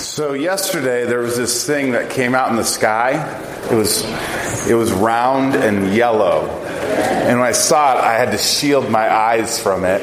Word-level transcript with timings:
So 0.00 0.32
yesterday 0.32 1.04
there 1.04 1.18
was 1.18 1.36
this 1.36 1.66
thing 1.66 1.92
that 1.92 2.08
came 2.08 2.34
out 2.34 2.48
in 2.48 2.56
the 2.56 2.64
sky. 2.64 3.20
It 3.70 3.74
was 3.74 4.02
it 4.66 4.72
was 4.72 4.90
round 4.92 5.54
and 5.54 5.94
yellow. 5.94 6.48
And 6.48 7.38
when 7.38 7.46
I 7.46 7.52
saw 7.52 7.98
it, 7.98 8.02
I 8.02 8.14
had 8.14 8.32
to 8.32 8.38
shield 8.38 8.90
my 8.90 9.14
eyes 9.14 9.62
from 9.62 9.84
it 9.84 10.00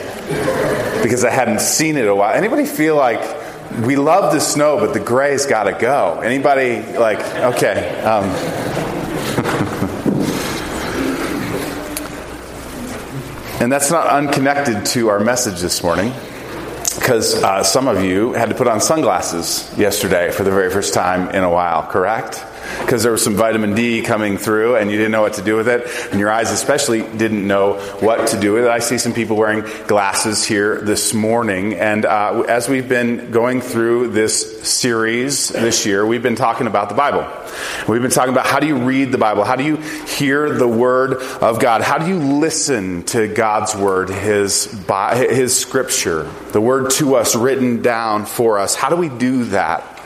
because 1.02 1.26
I 1.26 1.32
hadn't 1.32 1.62
seen 1.62 1.98
it 1.98 2.08
a 2.08 2.14
while. 2.14 2.36
Anybody 2.36 2.66
feel 2.66 2.96
like 2.96 3.20
we 3.84 3.96
love 3.96 4.34
the 4.34 4.40
snow, 4.40 4.80
but 4.80 4.94
the 4.94 5.00
gray's 5.00 5.48
got 5.48 5.64
to 5.64 5.74
go? 5.74 6.20
Anybody 6.20 6.84
like 6.96 7.20
okay? 7.56 8.00
Um, 8.02 8.26
and 13.62 13.72
that's 13.72 13.90
not 13.90 14.06
unconnected 14.06 14.86
to 14.94 15.10
our 15.10 15.20
message 15.20 15.60
this 15.60 15.82
morning 15.82 16.14
because 17.08 17.42
uh, 17.42 17.64
some 17.64 17.88
of 17.88 18.04
you 18.04 18.34
had 18.34 18.50
to 18.50 18.56
put 18.56 18.68
on 18.68 18.82
sunglasses 18.82 19.74
yesterday 19.78 20.30
for 20.30 20.44
the 20.44 20.52
very 20.52 20.70
first 20.70 20.94
time 20.94 21.30
in 21.30 21.42
a 21.42 21.50
while, 21.50 21.88
correct? 21.88 22.44
Because 22.80 23.04
there 23.04 23.12
was 23.12 23.24
some 23.24 23.36
vitamin 23.36 23.76
D 23.76 24.02
coming 24.02 24.38
through 24.38 24.78
and 24.78 24.92
you 24.92 24.98
didn't 24.98 25.12
know 25.12 25.22
what 25.22 25.34
to 25.34 25.42
do 25.42 25.56
with 25.56 25.68
it, 25.68 25.88
and 26.12 26.20
your 26.20 26.32
eyes 26.32 26.52
especially 26.52 27.02
didn't 27.18 27.46
know 27.46 27.80
what 28.00 28.28
to 28.30 28.40
do 28.40 28.54
with 28.54 28.66
it. 28.66 28.70
I 28.70 28.80
see 28.80 28.98
some 28.98 29.14
people 29.14 29.38
wearing 29.38 29.64
glasses 29.88 30.44
here 30.44 30.82
this 30.82 31.14
morning, 31.14 31.74
and 31.74 32.06
uh, 32.06 32.46
as 32.48 32.70
we've 32.70 32.90
been 32.90 33.32
going 33.32 33.62
through 33.62 34.10
this 34.10 34.68
series 34.68 35.50
this 35.50 35.86
year, 35.86 36.06
we've 36.06 36.24
been 36.24 36.36
talking 36.36 36.68
about 36.68 36.90
the 36.90 36.96
Bible. 36.96 37.26
We've 37.88 38.02
been 38.02 38.12
talking 38.12 38.34
about 38.34 38.46
how 38.46 38.60
do 38.60 38.68
you 38.68 38.78
read 38.78 39.12
the 39.12 39.18
Bible? 39.18 39.44
How 39.44 39.56
do 39.56 39.64
you 39.64 39.78
hear 39.78 40.54
the 40.54 40.68
Word 40.68 41.14
of 41.42 41.60
God? 41.60 41.82
How 41.82 41.98
do 41.98 42.08
you 42.08 42.20
listen 42.20 43.04
to 43.04 43.28
God's 43.28 43.76
Word, 43.76 44.10
His, 44.10 44.66
His 44.86 45.58
Scripture, 45.58 46.24
the 46.52 46.62
Word 46.62 46.92
to 46.92 47.16
us 47.16 47.36
written 47.36 47.82
down 47.82 48.26
for 48.26 48.60
us? 48.60 48.76
How 48.76 48.90
do 48.90 48.96
we 48.96 49.10
do 49.10 49.46
that? 49.46 49.97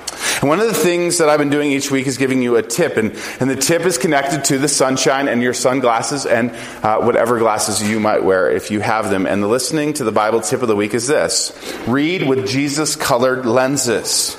And 0.41 0.50
one 0.50 0.59
of 0.59 0.68
the 0.68 0.73
things 0.73 1.20
that 1.20 1.30
I've 1.30 1.40
been 1.40 1.50
doing 1.50 1.72
each 1.72 1.92
week 1.92 2.08
is 2.08 2.17
giving 2.17 2.42
you 2.42 2.56
a 2.56 2.64
tip, 2.64 2.97
and, 2.97 3.16
and 3.39 3.50
the 3.50 3.56
tip 3.56 3.84
is 3.84 3.97
connected 3.97 4.45
to 4.45 4.58
the 4.58 4.67
sunshine 4.67 5.28
and 5.28 5.42
your 5.42 5.53
sunglasses 5.53 6.25
and 6.25 6.52
uh, 6.84 7.00
whatever 7.00 7.39
glasses 7.39 7.88
you 7.88 8.00
might 8.00 8.23
wear 8.23 8.50
if 8.52 8.72
you 8.72 8.80
have 8.80 9.09
them. 9.09 9.25
And 9.25 9.42
the 9.42 9.47
listening 9.47 9.94
to 9.94 10.03
the 10.03 10.12
Bible 10.12 10.42
tip 10.42 10.62
of 10.62 10.67
the 10.67 10.75
week 10.75 10.94
is 10.94 11.08
this 11.08 11.52
read 11.88 12.28
with 12.28 12.47
Jesus 12.47 12.95
colored 12.95 13.45
lenses. 13.45 14.38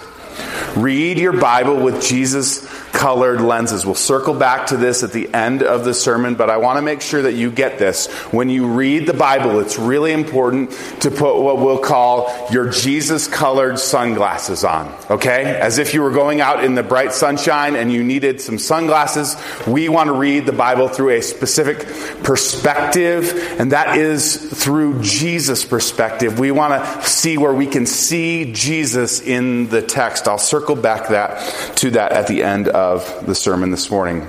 Read 0.77 1.19
your 1.19 1.39
Bible 1.39 1.77
with 1.83 2.03
Jesus 2.03 2.67
colored 2.93 3.41
lenses. 3.41 3.85
We'll 3.87 3.95
circle 3.95 4.35
back 4.35 4.67
to 4.67 4.77
this 4.77 5.03
at 5.03 5.12
the 5.12 5.33
end 5.33 5.62
of 5.62 5.85
the 5.85 5.95
sermon, 5.95 6.35
but 6.35 6.51
I 6.51 6.59
want 6.59 6.77
to 6.77 6.83
make 6.83 7.01
sure 7.01 7.23
that 7.23 7.33
you 7.33 7.51
get 7.51 7.79
this. 7.79 8.07
When 8.33 8.48
you 8.51 8.67
read 8.67 9.07
the 9.07 9.15
Bible, 9.15 9.61
it's 9.61 9.79
really 9.79 10.12
important 10.12 10.71
to 11.01 11.11
put 11.11 11.41
what 11.41 11.59
we'll 11.59 11.79
call 11.79 12.31
your 12.51 12.69
Jesus 12.69 13.27
colored 13.27 13.79
sunglasses 13.79 14.63
on, 14.63 14.95
okay? 15.11 15.59
As 15.59 15.79
if 15.79 15.95
you 15.95 16.03
were 16.03 16.11
going 16.11 16.41
out 16.41 16.65
in 16.65 16.75
the 16.75 16.83
bright 16.83 17.13
sunshine 17.13 17.77
and 17.77 17.91
you 17.91 18.05
needed 18.05 18.41
some 18.41 18.59
sunglasses. 18.59 19.37
We 19.67 19.89
want 19.89 20.09
to 20.09 20.15
read 20.15 20.45
the 20.45 20.53
Bible 20.53 20.89
through 20.89 21.17
a 21.17 21.23
specific 21.23 21.79
perspective, 22.23 23.57
and 23.59 23.73
that 23.73 23.97
is 23.97 24.37
through 24.63 25.03
Jesus' 25.03 25.65
perspective. 25.65 26.39
We 26.39 26.51
want 26.51 26.85
to 26.85 27.09
see 27.09 27.39
where 27.39 27.55
we 27.55 27.67
can 27.67 27.87
see 27.87 28.53
Jesus 28.53 29.20
in 29.23 29.69
the 29.70 29.81
text. 29.81 30.29
I'll 30.29 30.39
circle 30.39 30.77
back 30.77 31.09
that 31.09 31.77
to 31.77 31.91
that 31.93 32.13
at 32.13 32.27
the 32.27 32.43
end 32.43 32.69
of 32.69 32.81
of 32.83 33.27
the 33.27 33.34
sermon 33.34 33.70
this 33.70 33.91
morning. 33.92 34.27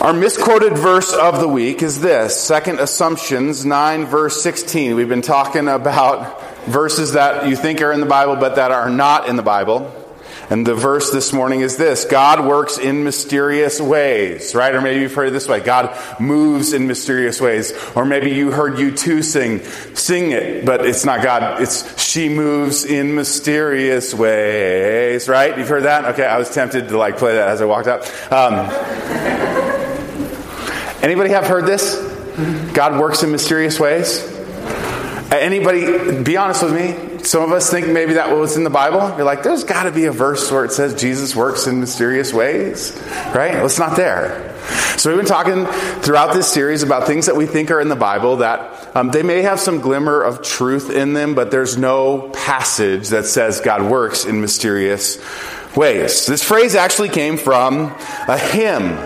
Our 0.00 0.12
misquoted 0.12 0.76
verse 0.76 1.12
of 1.12 1.38
the 1.38 1.46
week 1.46 1.82
is 1.82 2.00
this 2.00 2.38
Second 2.38 2.80
Assumptions 2.80 3.64
9, 3.64 4.06
verse 4.06 4.42
16. 4.42 4.96
We've 4.96 5.08
been 5.08 5.22
talking 5.22 5.68
about 5.68 6.42
verses 6.64 7.12
that 7.12 7.48
you 7.48 7.54
think 7.54 7.80
are 7.80 7.92
in 7.92 8.00
the 8.00 8.06
Bible 8.06 8.34
but 8.34 8.56
that 8.56 8.72
are 8.72 8.90
not 8.90 9.28
in 9.28 9.36
the 9.36 9.42
Bible. 9.42 9.94
And 10.50 10.66
the 10.66 10.74
verse 10.74 11.10
this 11.10 11.32
morning 11.32 11.60
is 11.60 11.76
this 11.76 12.04
God 12.04 12.44
works 12.44 12.78
in 12.78 13.04
mysterious 13.04 13.80
ways, 13.80 14.54
right? 14.54 14.74
Or 14.74 14.80
maybe 14.80 15.00
you've 15.00 15.14
heard 15.14 15.28
it 15.28 15.32
this 15.32 15.48
way 15.48 15.60
God 15.60 15.96
moves 16.20 16.72
in 16.72 16.86
mysterious 16.86 17.40
ways. 17.40 17.72
Or 17.94 18.04
maybe 18.04 18.30
you 18.30 18.50
heard 18.50 18.74
U2 18.74 19.22
sing, 19.22 19.62
sing 19.94 20.30
it, 20.30 20.64
but 20.64 20.86
it's 20.86 21.04
not 21.04 21.22
God. 21.22 21.60
It's 21.60 22.00
she 22.02 22.28
moves 22.28 22.84
in 22.84 23.14
mysterious 23.14 24.14
ways, 24.14 25.28
right? 25.28 25.56
You've 25.56 25.68
heard 25.68 25.84
that? 25.84 26.06
Okay, 26.14 26.24
I 26.24 26.38
was 26.38 26.52
tempted 26.52 26.88
to 26.88 26.96
like 26.98 27.18
play 27.18 27.34
that 27.34 27.48
as 27.48 27.60
I 27.60 27.66
walked 27.66 27.88
up. 27.88 28.02
Um, 28.32 28.54
anybody 31.02 31.30
have 31.30 31.46
heard 31.46 31.66
this? 31.66 31.96
God 32.72 32.98
works 32.98 33.22
in 33.22 33.32
mysterious 33.32 33.78
ways? 33.78 34.22
Anybody, 35.30 36.22
be 36.22 36.36
honest 36.36 36.62
with 36.62 36.72
me, 36.72 37.17
some 37.28 37.42
of 37.42 37.52
us 37.52 37.70
think 37.70 37.88
maybe 37.88 38.14
that 38.14 38.34
was 38.34 38.56
in 38.56 38.64
the 38.64 38.70
Bible. 38.70 39.00
You're 39.14 39.24
like, 39.26 39.42
there's 39.42 39.62
got 39.62 39.82
to 39.82 39.90
be 39.90 40.06
a 40.06 40.10
verse 40.10 40.50
where 40.50 40.64
it 40.64 40.72
says 40.72 40.98
Jesus 40.98 41.36
works 41.36 41.66
in 41.66 41.78
mysterious 41.78 42.32
ways, 42.32 42.98
right? 43.34 43.52
Well, 43.52 43.66
it's 43.66 43.78
not 43.78 43.98
there. 43.98 44.56
So 44.96 45.10
we've 45.10 45.18
been 45.18 45.26
talking 45.26 45.66
throughout 46.00 46.32
this 46.32 46.50
series 46.50 46.82
about 46.82 47.06
things 47.06 47.26
that 47.26 47.36
we 47.36 47.44
think 47.44 47.70
are 47.70 47.82
in 47.82 47.88
the 47.88 47.96
Bible 47.96 48.38
that 48.38 48.96
um, 48.96 49.10
they 49.10 49.22
may 49.22 49.42
have 49.42 49.60
some 49.60 49.82
glimmer 49.82 50.22
of 50.22 50.40
truth 50.40 50.88
in 50.88 51.12
them, 51.12 51.34
but 51.34 51.50
there's 51.50 51.76
no 51.76 52.30
passage 52.30 53.08
that 53.08 53.26
says 53.26 53.60
God 53.60 53.82
works 53.82 54.24
in 54.24 54.40
mysterious 54.40 55.18
ways. 55.76 56.24
This 56.24 56.42
phrase 56.42 56.74
actually 56.74 57.10
came 57.10 57.36
from 57.36 57.94
a 58.26 58.38
hymn 58.38 58.96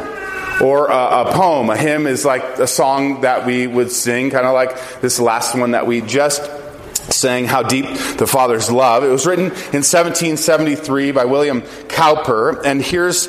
or 0.63 0.87
a, 0.87 1.23
a, 1.23 1.33
poem. 1.35 1.71
A 1.71 1.77
hymn 1.77 2.07
is 2.07 2.25
like 2.25 2.45
a 2.61 2.69
song 2.69 3.23
that 3.23 3.47
we 3.47 3.67
would 3.67 3.91
sing, 3.91 4.31
kind 4.31 4.47
of 4.47 4.55
like 4.55 5.01
this 5.01 5.19
last 5.19 5.57
one 5.57 5.73
that 5.73 5.89
we 5.89 6.03
just 6.03 6.62
saying 7.11 7.47
how 7.47 7.63
deep 7.63 7.87
the 8.17 8.27
Father's 8.27 8.71
love. 8.71 9.05
It 9.05 9.09
was 9.09 9.27
written 9.27 9.47
in 9.47 9.83
1773 9.83 11.13
by 11.13 11.25
William 11.25 11.63
Cowper, 11.89 12.63
and 12.65 12.83
here's 12.83 13.29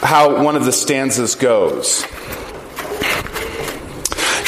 how 0.00 0.42
one 0.42 0.56
of 0.56 0.64
the 0.64 0.72
stanzas 0.72 1.34
goes. 1.34 2.04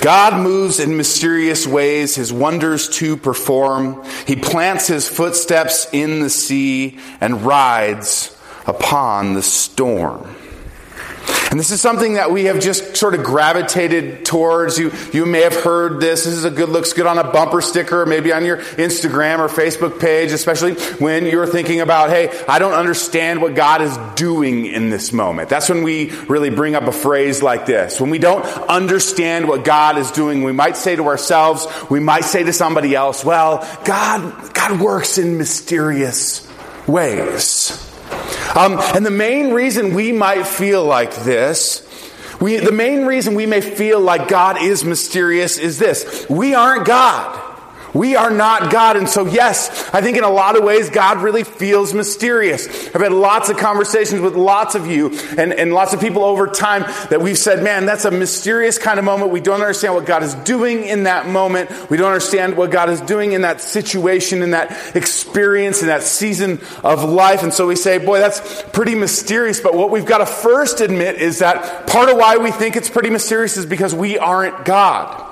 God 0.01 0.43
moves 0.43 0.79
in 0.79 0.97
mysterious 0.97 1.67
ways, 1.67 2.15
his 2.15 2.33
wonders 2.33 2.89
to 2.99 3.17
perform. 3.17 4.05
He 4.27 4.37
plants 4.37 4.87
his 4.87 5.09
footsteps 5.09 5.89
in 5.93 6.21
the 6.21 6.31
sea 6.31 7.00
and 7.21 7.43
rides 7.43 8.37
upon 8.67 9.35
the 9.35 9.43
storm. 9.43 10.37
And 11.50 11.59
this 11.59 11.70
is 11.70 11.81
something 11.81 12.14
that 12.14 12.31
we 12.31 12.44
have 12.44 12.60
just 12.60 12.97
sort 12.98 13.14
of 13.14 13.25
gravitated 13.25 14.26
towards. 14.26 14.78
You, 14.78 14.92
you 15.14 15.25
may 15.25 15.41
have 15.41 15.54
heard 15.54 15.98
this. 15.98 16.25
This 16.25 16.34
is 16.34 16.44
a 16.44 16.50
good, 16.50 16.69
looks 16.69 16.92
good 16.92 17.06
on 17.06 17.16
a 17.16 17.25
bumper 17.25 17.62
sticker, 17.62 18.04
maybe 18.04 18.34
on 18.34 18.44
your 18.44 18.59
Instagram 18.59 19.38
or 19.38 19.48
Facebook 19.48 19.98
page, 19.98 20.32
especially 20.32 20.75
when 20.98 21.25
you're 21.25 21.47
thinking 21.47 21.81
about, 21.81 22.10
hey, 22.10 22.28
I 22.47 22.58
don't 22.58 22.75
understand 22.75 23.41
what 23.41 23.54
God 23.54 23.81
is 23.81 23.97
doing 24.14 24.66
in 24.66 24.91
this 24.91 25.10
moment. 25.10 25.48
That's 25.48 25.70
when 25.70 25.82
we 25.82 26.10
really 26.28 26.50
bring 26.50 26.75
up 26.75 26.82
a 26.82 26.92
phrase 26.92 27.42
like 27.42 27.64
this. 27.64 27.98
When 27.98 28.10
we 28.10 28.19
don't 28.19 28.44
understand 28.69 29.48
what 29.48 29.64
God 29.64 29.97
is 29.97 30.10
doing, 30.10 30.42
we 30.42 30.53
might 30.53 30.76
say 30.76 30.97
to 30.97 31.06
ourselves, 31.06 31.66
we 31.88 31.98
might 31.98 32.25
say 32.25 32.44
to 32.44 32.53
somebody 32.53 32.94
else, 32.94 33.25
well, 33.25 33.66
God, 33.87 34.53
God 34.53 34.81
works 34.82 35.16
in 35.16 35.38
mysterious 35.38 36.47
ways. 36.87 37.88
Um, 38.55 38.78
and 38.94 39.05
the 39.05 39.11
main 39.11 39.53
reason 39.53 39.94
we 39.94 40.12
might 40.12 40.47
feel 40.47 40.84
like 40.84 41.15
this, 41.16 41.84
we, 42.41 42.56
the 42.59 42.72
main 42.72 43.05
reason 43.06 43.34
we 43.34 43.47
may 43.47 43.61
feel 43.61 44.00
like 44.00 44.28
God 44.28 44.62
is 44.62 44.84
mysterious 44.84 45.59
is 45.59 45.78
this. 45.78 46.27
We 46.28 46.55
aren't 46.55 46.87
God. 46.87 47.47
We 47.98 48.14
are 48.14 48.31
not 48.31 48.70
God. 48.70 48.97
And 48.97 49.09
so, 49.09 49.26
yes, 49.26 49.91
I 49.92 50.00
think 50.00 50.16
in 50.16 50.22
a 50.22 50.31
lot 50.31 50.56
of 50.56 50.62
ways, 50.62 50.88
God 50.88 51.20
really 51.20 51.42
feels 51.42 51.92
mysterious. 51.92 52.69
I've 52.94 53.00
had 53.00 53.10
lots 53.10 53.48
of 53.48 53.56
conversations 53.56 54.20
with 54.20 54.36
lots 54.36 54.76
of 54.76 54.86
you 54.86 55.19
and, 55.36 55.53
and 55.53 55.72
lots 55.72 55.94
of 55.94 56.00
people 56.00 56.22
over 56.22 56.47
time 56.47 56.82
that 57.10 57.20
we've 57.20 57.37
said, 57.37 57.64
man, 57.64 57.87
that's 57.87 58.04
a 58.04 58.12
mysterious 58.12 58.78
kind 58.78 59.00
of 59.00 59.04
moment. 59.04 59.32
We 59.32 59.41
don't 59.41 59.60
understand 59.60 59.94
what 59.94 60.06
God 60.06 60.22
is 60.22 60.34
doing 60.34 60.84
in 60.84 61.03
that 61.03 61.26
moment. 61.26 61.91
We 61.91 61.97
don't 61.97 62.06
understand 62.06 62.56
what 62.56 62.70
God 62.70 62.88
is 62.88 63.00
doing 63.00 63.32
in 63.32 63.41
that 63.41 63.60
situation, 63.60 64.42
in 64.42 64.53
that 64.53 64.94
experience, 64.94 65.81
in 65.81 65.88
that 65.88 66.05
season 66.05 66.61
of 66.84 67.02
life. 67.02 67.43
And 67.43 67.52
so 67.52 67.67
we 67.67 67.75
say, 67.75 67.99
boy, 67.99 68.20
that's 68.20 68.62
pretty 68.73 68.94
mysterious. 68.94 69.58
But 69.58 69.75
what 69.75 69.90
we've 69.90 70.06
got 70.06 70.19
to 70.19 70.26
first 70.26 70.81
admit 70.81 71.17
is 71.17 71.40
that 71.40 71.88
part 71.88 72.08
of 72.08 72.17
why 72.17 72.37
we 72.37 72.52
think 72.52 72.76
it's 72.76 72.88
pretty 72.88 73.11
mysterious 73.11 73.56
is 73.56 73.67
because 73.67 73.93
we 73.93 74.19
aren't 74.19 74.64
God. 74.64 75.27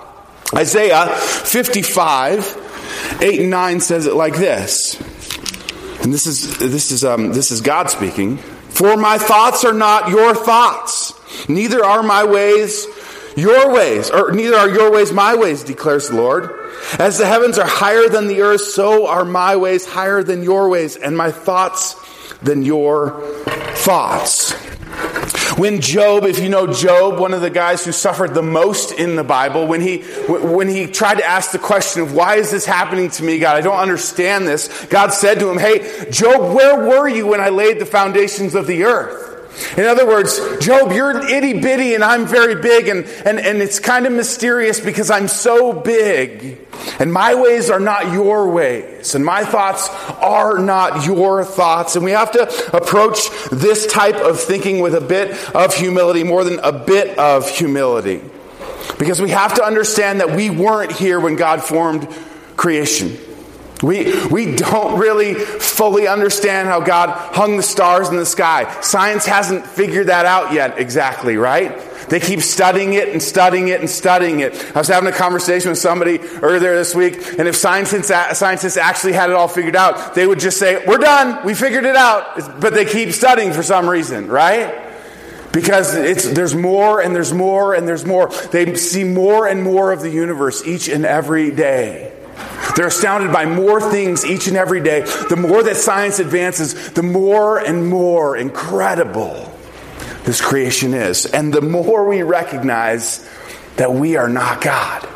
Isaiah 0.55 1.09
55, 1.09 3.19
8 3.21 3.41
and 3.41 3.51
9 3.51 3.81
says 3.81 4.07
it 4.07 4.15
like 4.15 4.37
this. 4.37 5.01
And 6.03 6.13
this 6.13 6.27
is, 6.27 6.59
this 6.59 6.93
is, 6.93 7.05
um, 7.05 7.33
this 7.33 7.51
is 7.51 7.61
God 7.61 7.91
speaking. 7.91 8.37
For 8.37 8.97
my 8.97 9.19
thoughts 9.19 9.65
are 9.65 9.73
not 9.73 10.11
your 10.11 10.35
thoughts, 10.35 11.15
neither 11.49 11.85
are 11.85 12.03
my 12.03 12.25
ways 12.25 12.87
your 13.37 13.71
ways, 13.71 14.11
or 14.11 14.33
neither 14.33 14.57
are 14.57 14.69
your 14.69 14.91
ways 14.91 15.13
my 15.13 15.35
ways, 15.35 15.63
declares 15.63 16.09
the 16.09 16.17
Lord. 16.17 16.51
As 16.99 17.19
the 17.19 17.27
heavens 17.27 17.59
are 17.59 17.67
higher 17.67 18.09
than 18.09 18.29
the 18.29 18.41
earth, 18.41 18.63
so 18.63 19.07
are 19.07 19.25
my 19.25 19.57
ways 19.57 19.87
higher 19.87 20.23
than 20.23 20.43
your 20.43 20.71
ways, 20.71 20.97
and 20.97 21.17
my 21.17 21.31
thoughts 21.31 21.95
than 22.41 22.63
your 22.63 23.21
thoughts. 23.77 24.55
When 25.57 25.81
Job, 25.81 26.25
if 26.25 26.39
you 26.39 26.51
know 26.51 26.71
Job, 26.71 27.19
one 27.19 27.33
of 27.33 27.41
the 27.41 27.49
guys 27.49 27.83
who 27.83 27.91
suffered 27.91 28.35
the 28.35 28.43
most 28.43 28.93
in 28.93 29.17
the 29.17 29.25
Bible, 29.25 29.67
when 29.67 29.81
he, 29.81 29.99
when 30.29 30.69
he 30.69 30.87
tried 30.87 31.15
to 31.15 31.25
ask 31.25 31.51
the 31.51 31.59
question 31.59 32.03
of 32.03 32.13
why 32.13 32.37
is 32.37 32.51
this 32.51 32.67
happening 32.67 33.09
to 33.13 33.25
me, 33.25 33.39
God? 33.39 33.57
I 33.57 33.63
don't 33.63 33.79
understand 33.79 34.47
this. 34.47 34.85
God 34.87 35.15
said 35.15 35.39
to 35.39 35.49
him, 35.49 35.57
Hey, 35.57 36.11
Job, 36.11 36.55
where 36.55 36.87
were 36.87 37.09
you 37.09 37.27
when 37.27 37.41
I 37.41 37.49
laid 37.49 37.79
the 37.79 37.87
foundations 37.87 38.55
of 38.55 38.67
the 38.67 38.85
earth? 38.85 39.26
In 39.77 39.85
other 39.85 40.07
words, 40.07 40.39
Job, 40.61 40.93
you're 40.93 41.17
itty 41.27 41.61
bitty 41.61 41.95
and 41.95 42.05
I'm 42.05 42.27
very 42.27 42.61
big, 42.61 42.89
and, 42.89 43.05
and, 43.25 43.39
and 43.39 43.63
it's 43.63 43.79
kind 43.79 44.07
of 44.07 44.13
mysterious 44.13 44.81
because 44.81 45.11
I'm 45.11 45.29
so 45.29 45.73
big, 45.73 46.59
and 46.99 47.13
my 47.13 47.35
ways 47.35 47.71
are 47.71 47.81
not 47.81 48.13
your 48.13 48.51
ways, 48.51 49.15
and 49.15 49.25
my 49.25 49.45
thoughts 49.45 49.89
are 50.21 50.59
not 50.59 51.07
your 51.07 51.45
thoughts. 51.45 51.97
And 51.97 52.05
we 52.05 52.13
have 52.13 52.33
to 52.33 52.77
approach 52.77 53.31
this 53.51 53.87
type 53.87 54.17
of 54.17 54.41
thinking 54.41 54.81
with 54.81 54.95
a 54.95 55.01
bit 55.01 55.55
of 55.55 55.75
humility, 55.75 56.23
more 56.23 56.45
than 56.45 56.59
a 56.61 56.73
bit 56.73 57.19
of 57.19 57.49
humility. 57.49 58.23
Because 58.99 59.21
we 59.21 59.31
have 59.31 59.55
to 59.55 59.65
understand 59.65 60.21
that 60.21 60.31
we 60.37 60.49
weren't 60.51 60.93
here 60.93 61.19
when 61.19 61.37
God 61.37 61.63
formed 61.63 62.09
creation. 62.57 63.19
We, 63.83 64.27
we 64.29 64.57
don't 64.57 64.99
really 64.99 65.35
fully 65.35 66.07
understand 66.07 66.67
how 66.67 66.81
God 66.81 67.11
hung 67.35 67.59
the 67.59 67.63
stars 67.63 68.09
in 68.09 68.17
the 68.17 68.25
sky. 68.25 68.81
Science 68.81 69.27
hasn't 69.27 69.67
figured 69.67 70.07
that 70.07 70.25
out 70.25 70.55
yet 70.55 70.79
exactly, 70.79 71.37
right? 71.37 71.79
They 72.09 72.21
keep 72.21 72.41
studying 72.41 72.95
it 72.95 73.11
and 73.11 73.23
studying 73.23 73.69
it 73.69 73.81
and 73.81 73.91
studying 73.91 74.41
it. 74.41 74.55
I 74.75 74.79
was 74.79 74.89
having 74.89 75.13
a 75.13 75.17
conversation 75.17 75.71
with 75.71 75.79
somebody 75.79 76.21
earlier 76.21 76.75
this 76.75 76.95
week, 76.95 77.17
and 77.39 77.47
if 77.47 77.57
scientists, 77.57 78.09
scientists 78.39 78.79
actually 78.79 79.13
had 79.13 79.29
it 79.29 79.37
all 79.37 79.49
figured 79.49 79.77
out, 79.77 80.15
they 80.15 80.27
would 80.27 80.41
just 80.41 80.59
say, 80.59 80.83
We're 80.87 80.99
done, 80.99 81.45
we 81.45 81.55
figured 81.55 81.85
it 81.85 81.97
out. 81.97 82.61
But 82.61 82.73
they 82.73 82.85
keep 82.87 83.11
studying 83.11 83.53
for 83.53 83.63
some 83.63 83.89
reason, 83.89 84.29
right? 84.29 84.85
Because 85.53 85.95
it's, 85.95 86.31
there's 86.31 86.55
more 86.55 87.01
and 87.01 87.15
there's 87.15 87.33
more 87.33 87.75
and 87.75 87.87
there's 87.89 88.05
more. 88.05 88.29
They 88.29 88.75
see 88.77 89.05
more 89.05 89.47
and 89.47 89.63
more 89.63 89.93
of 89.93 90.01
the 90.01 90.11
universe 90.11 90.67
each 90.67 90.89
and 90.89 91.05
every 91.05 91.51
day. 91.51 92.16
They're 92.77 92.89
astounded 92.89 93.33
by 93.33 93.47
more 93.47 93.81
things 93.81 94.25
each 94.25 94.49
and 94.49 94.57
every 94.57 94.81
day. 94.81 95.01
The 95.01 95.37
more 95.37 95.63
that 95.63 95.77
science 95.77 96.19
advances, 96.19 96.93
the 96.93 97.03
more 97.03 97.59
and 97.59 97.89
more 97.89 98.37
incredible 98.37 99.53
this 100.25 100.41
creation 100.41 100.93
is. 100.93 101.25
And 101.25 101.55
the 101.55 101.63
more 101.63 102.07
we 102.07 102.23
recognize 102.23 103.27
that 103.77 103.93
we 103.93 104.17
are 104.17 104.29
not 104.29 104.61
God. 104.61 105.09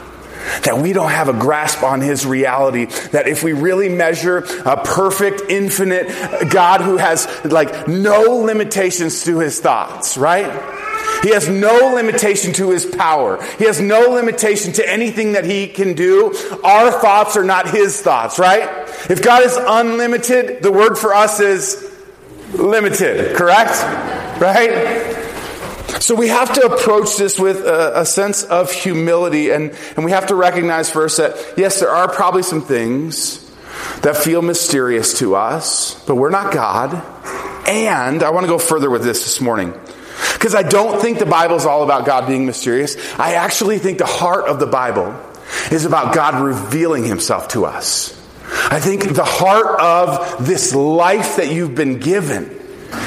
That 0.65 0.79
we 0.79 0.93
don't 0.93 1.11
have 1.11 1.29
a 1.29 1.33
grasp 1.33 1.83
on 1.83 2.01
his 2.01 2.25
reality. 2.25 2.87
That 3.13 3.29
if 3.29 3.43
we 3.43 3.53
really 3.53 3.89
measure 3.89 4.39
a 4.39 4.83
perfect, 4.83 5.43
infinite 5.51 6.51
God 6.51 6.81
who 6.81 6.97
has 6.97 7.29
like 7.45 7.89
no 7.89 8.23
limitations 8.23 9.25
to 9.25 9.39
his 9.39 9.61
thoughts, 9.61 10.17
right? 10.17 10.80
He 11.23 11.31
has 11.31 11.49
no 11.49 11.95
limitation 11.95 12.53
to 12.55 12.71
his 12.71 12.87
power. 12.87 13.43
He 13.59 13.65
has 13.65 13.81
no 13.81 14.11
limitation 14.11 14.73
to 14.75 14.89
anything 14.89 15.33
that 15.33 15.45
he 15.45 15.69
can 15.69 15.95
do. 15.95 16.35
Our 16.65 16.91
thoughts 16.91 17.37
are 17.37 17.45
not 17.45 17.69
his 17.69 18.01
thoughts, 18.01 18.39
right? 18.39 18.89
If 19.11 19.23
God 19.23 19.45
is 19.45 19.57
unlimited, 19.57 20.63
the 20.63 20.73
word 20.73 20.97
for 20.97 21.15
us 21.15 21.41
is 21.41 21.91
limited, 22.55 23.37
correct? 23.37 23.71
Right? 24.41 25.17
So 26.01 26.15
we 26.15 26.29
have 26.29 26.55
to 26.55 26.63
approach 26.63 27.17
this 27.17 27.39
with 27.39 27.67
a, 27.67 28.01
a, 28.01 28.07
sense 28.07 28.43
of 28.45 28.73
humility, 28.73 29.51
and, 29.51 29.77
and 29.97 30.05
we 30.05 30.13
have 30.13 30.29
to 30.29 30.35
recognize 30.35 30.89
first 30.89 31.19
that, 31.19 31.37
yes, 31.59 31.81
there 31.81 31.91
are 31.91 32.09
probably 32.09 32.43
some 32.43 32.63
things 32.63 33.47
that 34.03 34.17
feel 34.17 34.41
mysterious 34.41 35.19
to 35.19 35.35
us, 35.35 36.03
but 36.07 36.15
we're 36.15 36.31
not 36.31 36.55
God. 36.55 36.95
And 37.69 38.23
I 38.23 38.31
want 38.31 38.45
to 38.45 38.49
go 38.49 38.59
further 38.59 38.89
with 38.89 39.03
this 39.03 39.25
this 39.25 39.41
morning. 39.41 39.75
Because 40.35 40.55
I 40.55 40.63
don't 40.63 41.01
think 41.01 41.19
the 41.19 41.27
Bible 41.27 41.57
is 41.57 41.67
all 41.67 41.83
about 41.83 42.07
God 42.07 42.27
being 42.27 42.47
mysterious. 42.47 42.97
I 43.19 43.35
actually 43.35 43.79
think 43.79 43.99
the 43.99 44.07
heart 44.07 44.47
of 44.47 44.59
the 44.59 44.67
Bible 44.67 45.15
is 45.71 45.85
about 45.85 46.15
God 46.15 46.43
revealing 46.43 47.05
himself 47.05 47.49
to 47.49 47.65
us. 47.65 48.17
I 48.71 48.81
think 48.81 49.15
the 49.15 49.25
heart 49.25 49.81
of 49.81 50.47
this 50.47 50.75
life 50.75 51.37
that 51.37 51.53
you've 51.53 51.75
been 51.75 51.99
given 51.99 52.45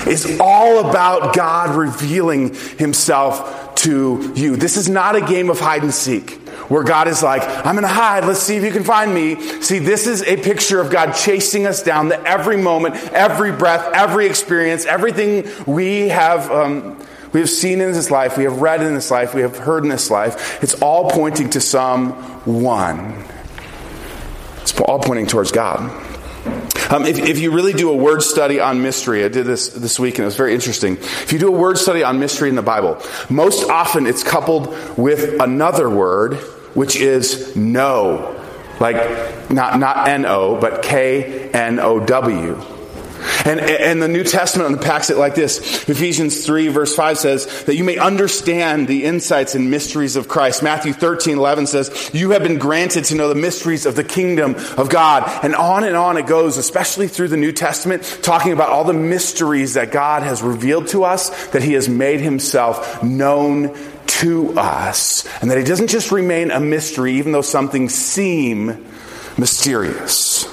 is 0.08 0.40
all 0.40 0.90
about 0.90 1.36
God 1.36 1.76
revealing 1.76 2.56
himself 2.78 3.76
to 3.76 4.34
you. 4.36 4.56
This 4.56 4.78
is 4.78 4.90
not 4.90 5.16
a 5.16 5.22
game 5.22 5.50
of 5.50 5.60
hide 5.60 5.84
and 5.84 5.94
seek 5.94 6.43
where 6.70 6.84
God 6.84 7.08
is 7.08 7.22
like, 7.24 7.44
I'm 7.66 7.76
going 7.76 7.84
to 7.84 7.88
hide. 7.88 8.26
Let's 8.26 8.42
see 8.42 8.56
if 8.56 8.64
you 8.64 8.72
can 8.72 8.84
find 8.84 9.14
me. 9.14 9.42
See, 9.62 9.80
this 9.80 10.08
is 10.08 10.24
a 10.24 10.38
picture 10.38 10.80
of 10.80 10.92
God 10.92 11.14
chasing 11.14 11.66
us 11.66 11.84
down 11.84 12.10
the 12.10 12.22
every 12.28 12.58
moment, 12.58 12.96
every 13.14 13.52
breath, 13.52 13.94
every 13.94 14.26
experience, 14.28 14.86
everything 14.86 15.48
we 15.66 16.10
have. 16.10 16.50
Um, 16.52 17.00
we 17.34 17.40
have 17.40 17.50
seen 17.50 17.82
in 17.82 17.92
this 17.92 18.12
life, 18.12 18.38
we 18.38 18.44
have 18.44 18.62
read 18.62 18.84
in 18.84 18.94
this 18.94 19.10
life, 19.10 19.34
we 19.34 19.42
have 19.42 19.58
heard 19.58 19.84
in 19.84 19.90
this 19.90 20.12
life. 20.12 20.62
It's 20.62 20.76
all 20.76 21.10
pointing 21.10 21.50
to 21.52 21.60
some 21.60 22.12
one. 22.46 23.26
It's 24.62 24.80
all 24.80 25.00
pointing 25.00 25.26
towards 25.26 25.52
God. 25.52 26.13
Um, 26.90 27.06
if, 27.06 27.18
if, 27.18 27.40
you 27.40 27.52
really 27.52 27.74
do 27.74 27.90
a 27.92 27.96
word 27.96 28.22
study 28.22 28.60
on 28.60 28.82
mystery, 28.82 29.24
I 29.24 29.28
did 29.28 29.46
this 29.46 29.70
this 29.70 30.00
week 30.00 30.16
and 30.16 30.24
it 30.24 30.26
was 30.26 30.36
very 30.36 30.54
interesting. 30.54 30.98
If 30.98 31.32
you 31.32 31.40
do 31.40 31.48
a 31.48 31.58
word 31.58 31.78
study 31.78 32.04
on 32.04 32.20
mystery 32.20 32.50
in 32.50 32.56
the 32.56 32.62
Bible, 32.62 33.02
most 33.30 33.70
often 33.70 34.08
it's 34.08 34.24
coupled 34.24 34.76
with 34.98 35.42
another 35.42 35.90
word, 35.90 36.36
which 36.74 36.96
is 36.96 37.56
know. 37.56 38.40
Like, 38.80 39.50
not, 39.50 39.80
not 39.80 40.08
N 40.08 40.26
O, 40.26 40.60
but 40.60 40.82
K 40.82 41.50
N 41.52 41.80
O 41.80 42.00
W. 42.00 42.73
And, 43.46 43.60
and 43.60 44.02
the 44.02 44.08
New 44.08 44.24
Testament 44.24 44.74
unpacks 44.74 45.10
it 45.10 45.18
like 45.18 45.36
this. 45.36 45.88
Ephesians 45.90 46.46
3 46.46 46.70
verse 46.70 46.96
5 46.96 47.18
says 47.18 47.64
that 47.66 47.76
you 47.76 47.84
may 47.84 47.98
understand 47.98 48.88
the 48.88 49.06
insights 49.06 49.56
and 49.56 49.70
mysteries 49.70 50.16
of 50.16 50.28
Christ. 50.28 50.64
Matthew 50.64 50.94
13, 50.94 51.38
11 51.38 51.68
says, 51.68 52.12
you 52.14 52.32
have 52.32 52.44
been 52.44 52.58
granted 52.58 53.06
to 53.06 53.16
know 53.16 53.30
the 53.30 53.36
mysteries 53.36 53.86
of 53.86 53.96
the 53.96 54.04
kingdom 54.04 54.56
of 54.78 54.90
God. 54.90 55.24
And 55.44 55.56
on 55.56 55.84
and 55.84 55.96
on 55.96 56.18
it 56.18 56.28
goes, 56.28 56.58
especially 56.58 57.08
through 57.08 57.30
the 57.30 57.38
New 57.38 57.52
Testament, 57.52 58.04
talking 58.22 58.52
about 58.52 58.70
all 58.70 58.84
the 58.84 58.94
mysteries 58.94 59.74
that 59.74 59.92
God 59.92 60.24
has 60.24 60.42
revealed 60.42 60.88
to 60.90 61.04
us, 61.04 61.48
that 61.48 61.64
he 61.64 61.74
has 61.74 61.90
made 61.90 62.22
himself 62.22 63.04
known 63.04 63.76
to 64.08 64.58
us. 64.58 65.26
And 65.42 65.50
that 65.52 65.58
he 65.58 65.64
doesn't 65.64 65.88
just 65.88 66.12
remain 66.12 66.52
a 66.52 66.60
mystery, 66.60 67.14
even 67.14 67.32
though 67.32 67.42
some 67.42 67.70
things 67.70 67.94
seem 67.94 68.86
mysterious. 69.38 70.53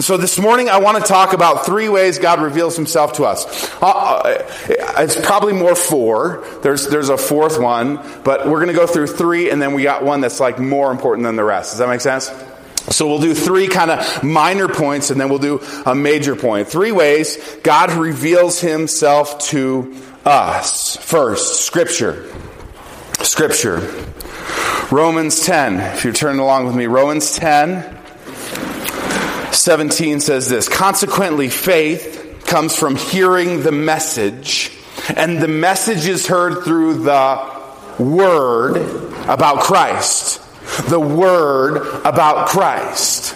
So 0.00 0.18
this 0.18 0.38
morning 0.38 0.68
I 0.68 0.78
want 0.78 0.98
to 0.98 1.04
talk 1.04 1.32
about 1.32 1.64
three 1.64 1.88
ways 1.88 2.18
God 2.18 2.42
reveals 2.42 2.76
himself 2.76 3.14
to 3.14 3.24
us. 3.24 3.46
Uh, 3.80 3.86
uh 3.86 4.42
it's 4.98 5.18
probably 5.18 5.54
more 5.54 5.74
four. 5.74 6.44
There's, 6.62 6.86
there's 6.88 7.08
a 7.08 7.16
fourth 7.16 7.58
one, 7.58 7.96
but 8.22 8.46
we're 8.46 8.58
going 8.58 8.68
to 8.68 8.74
go 8.74 8.86
through 8.86 9.06
three 9.06 9.48
and 9.48 9.60
then 9.60 9.72
we 9.72 9.82
got 9.82 10.04
one 10.04 10.20
that's 10.20 10.38
like 10.38 10.58
more 10.58 10.90
important 10.90 11.24
than 11.24 11.36
the 11.36 11.44
rest. 11.44 11.72
Does 11.72 11.78
that 11.78 11.88
make 11.88 12.02
sense? 12.02 12.30
So 12.90 13.06
we'll 13.08 13.22
do 13.22 13.34
three 13.34 13.68
kind 13.68 13.90
of 13.90 14.22
minor 14.22 14.68
points 14.68 15.10
and 15.10 15.18
then 15.18 15.30
we'll 15.30 15.38
do 15.38 15.62
a 15.86 15.94
major 15.94 16.36
point. 16.36 16.68
Three 16.68 16.92
ways 16.92 17.38
God 17.62 17.90
reveals 17.92 18.60
himself 18.60 19.38
to 19.46 19.96
us. 20.26 20.96
First, 20.96 21.64
scripture. 21.64 22.30
Scripture. 23.22 23.78
Romans 24.92 25.40
10. 25.40 25.80
If 25.96 26.04
you're 26.04 26.12
turning 26.12 26.40
along 26.40 26.66
with 26.66 26.76
me, 26.76 26.86
Romans 26.86 27.34
10 27.34 27.95
17 29.56 30.20
says 30.20 30.48
this 30.48 30.68
Consequently, 30.68 31.48
faith 31.48 32.44
comes 32.46 32.76
from 32.76 32.96
hearing 32.96 33.62
the 33.62 33.72
message, 33.72 34.72
and 35.16 35.38
the 35.38 35.48
message 35.48 36.06
is 36.06 36.26
heard 36.26 36.62
through 36.64 37.02
the 37.02 37.56
word 37.98 38.76
about 39.28 39.60
Christ. 39.60 40.42
The 40.88 41.00
word 41.00 41.78
about 42.04 42.48
Christ. 42.48 43.34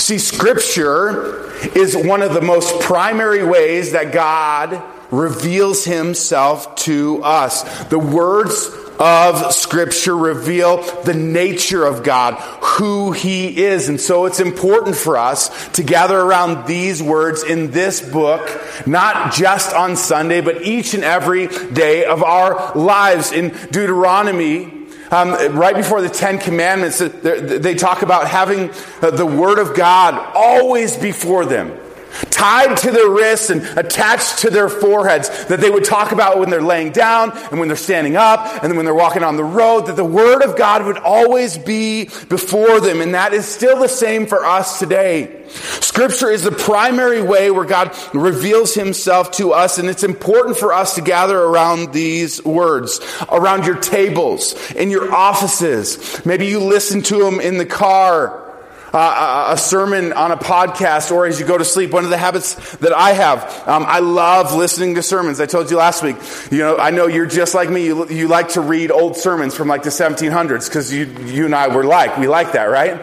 See, 0.00 0.18
Scripture 0.18 1.52
is 1.76 1.96
one 1.96 2.20
of 2.22 2.34
the 2.34 2.42
most 2.42 2.80
primary 2.80 3.44
ways 3.44 3.92
that 3.92 4.12
God 4.12 4.82
reveals 5.10 5.84
Himself 5.84 6.74
to 6.76 7.22
us. 7.22 7.84
The 7.84 7.98
words 7.98 8.68
of 8.98 9.52
Scripture 9.52 10.16
reveal 10.16 10.82
the 11.02 11.14
nature 11.14 11.84
of 11.84 12.02
God, 12.02 12.34
who 12.62 13.12
He 13.12 13.64
is. 13.64 13.88
And 13.88 14.00
so 14.00 14.26
it's 14.26 14.40
important 14.40 14.96
for 14.96 15.16
us 15.16 15.68
to 15.70 15.82
gather 15.82 16.18
around 16.18 16.66
these 16.66 17.02
words 17.02 17.42
in 17.42 17.70
this 17.70 18.00
book, 18.00 18.48
not 18.86 19.32
just 19.32 19.74
on 19.74 19.96
Sunday, 19.96 20.40
but 20.40 20.62
each 20.62 20.94
and 20.94 21.04
every 21.04 21.46
day 21.46 22.04
of 22.04 22.22
our 22.22 22.72
lives. 22.74 23.32
In 23.32 23.50
Deuteronomy, 23.70 24.70
um, 25.10 25.56
right 25.56 25.76
before 25.76 26.00
the 26.00 26.08
Ten 26.08 26.38
Commandments, 26.38 26.98
they 26.98 27.74
talk 27.74 28.02
about 28.02 28.28
having 28.28 28.70
the 29.00 29.26
Word 29.26 29.58
of 29.58 29.74
God 29.76 30.14
always 30.34 30.96
before 30.96 31.44
them. 31.44 31.78
Tied 32.30 32.76
to 32.78 32.90
their 32.90 33.08
wrists 33.08 33.50
and 33.50 33.62
attached 33.78 34.40
to 34.40 34.50
their 34.50 34.68
foreheads 34.68 35.46
that 35.46 35.60
they 35.60 35.70
would 35.70 35.84
talk 35.84 36.12
about 36.12 36.38
when 36.38 36.50
they're 36.50 36.62
laying 36.62 36.92
down 36.92 37.32
and 37.50 37.58
when 37.58 37.68
they're 37.68 37.76
standing 37.76 38.16
up 38.16 38.62
and 38.62 38.76
when 38.76 38.84
they're 38.84 38.94
walking 38.94 39.22
on 39.22 39.36
the 39.36 39.44
road, 39.44 39.86
that 39.86 39.96
the 39.96 40.04
Word 40.04 40.42
of 40.42 40.56
God 40.56 40.84
would 40.84 40.98
always 40.98 41.58
be 41.58 42.04
before 42.28 42.80
them. 42.80 43.00
And 43.00 43.14
that 43.14 43.32
is 43.32 43.46
still 43.46 43.78
the 43.78 43.88
same 43.88 44.26
for 44.26 44.44
us 44.44 44.78
today. 44.78 45.44
Scripture 45.48 46.30
is 46.30 46.42
the 46.42 46.50
primary 46.50 47.22
way 47.22 47.50
where 47.50 47.64
God 47.64 47.96
reveals 48.12 48.74
himself 48.74 49.30
to 49.32 49.52
us, 49.52 49.78
and 49.78 49.88
it's 49.88 50.02
important 50.02 50.56
for 50.56 50.72
us 50.72 50.96
to 50.96 51.00
gather 51.00 51.38
around 51.38 51.92
these 51.92 52.44
words, 52.44 53.00
around 53.30 53.64
your 53.64 53.76
tables, 53.76 54.54
in 54.72 54.90
your 54.90 55.14
offices. 55.14 56.24
Maybe 56.26 56.46
you 56.46 56.60
listen 56.60 57.02
to 57.02 57.18
them 57.18 57.40
in 57.40 57.58
the 57.58 57.66
car 57.66 58.43
uh, 58.94 59.46
a 59.50 59.58
sermon 59.58 60.12
on 60.12 60.30
a 60.30 60.36
podcast 60.36 61.10
or 61.10 61.26
as 61.26 61.40
you 61.40 61.46
go 61.46 61.58
to 61.58 61.64
sleep. 61.64 61.90
One 61.90 62.04
of 62.04 62.10
the 62.10 62.16
habits 62.16 62.76
that 62.76 62.92
I 62.92 63.12
have, 63.12 63.68
um, 63.68 63.84
I 63.86 63.98
love 63.98 64.54
listening 64.54 64.94
to 64.94 65.02
sermons. 65.02 65.40
I 65.40 65.46
told 65.46 65.70
you 65.70 65.76
last 65.76 66.02
week, 66.02 66.16
you 66.50 66.58
know, 66.58 66.76
I 66.76 66.90
know 66.90 67.06
you're 67.06 67.26
just 67.26 67.54
like 67.54 67.70
me. 67.70 67.86
You, 67.86 68.08
you 68.08 68.28
like 68.28 68.50
to 68.50 68.60
read 68.60 68.90
old 68.90 69.16
sermons 69.16 69.54
from 69.54 69.68
like 69.68 69.82
the 69.82 69.90
1700s 69.90 70.68
because 70.68 70.92
you, 70.92 71.06
you 71.26 71.44
and 71.44 71.54
I 71.54 71.74
were 71.74 71.84
like, 71.84 72.16
we 72.18 72.28
like 72.28 72.52
that, 72.52 72.64
right? 72.64 73.00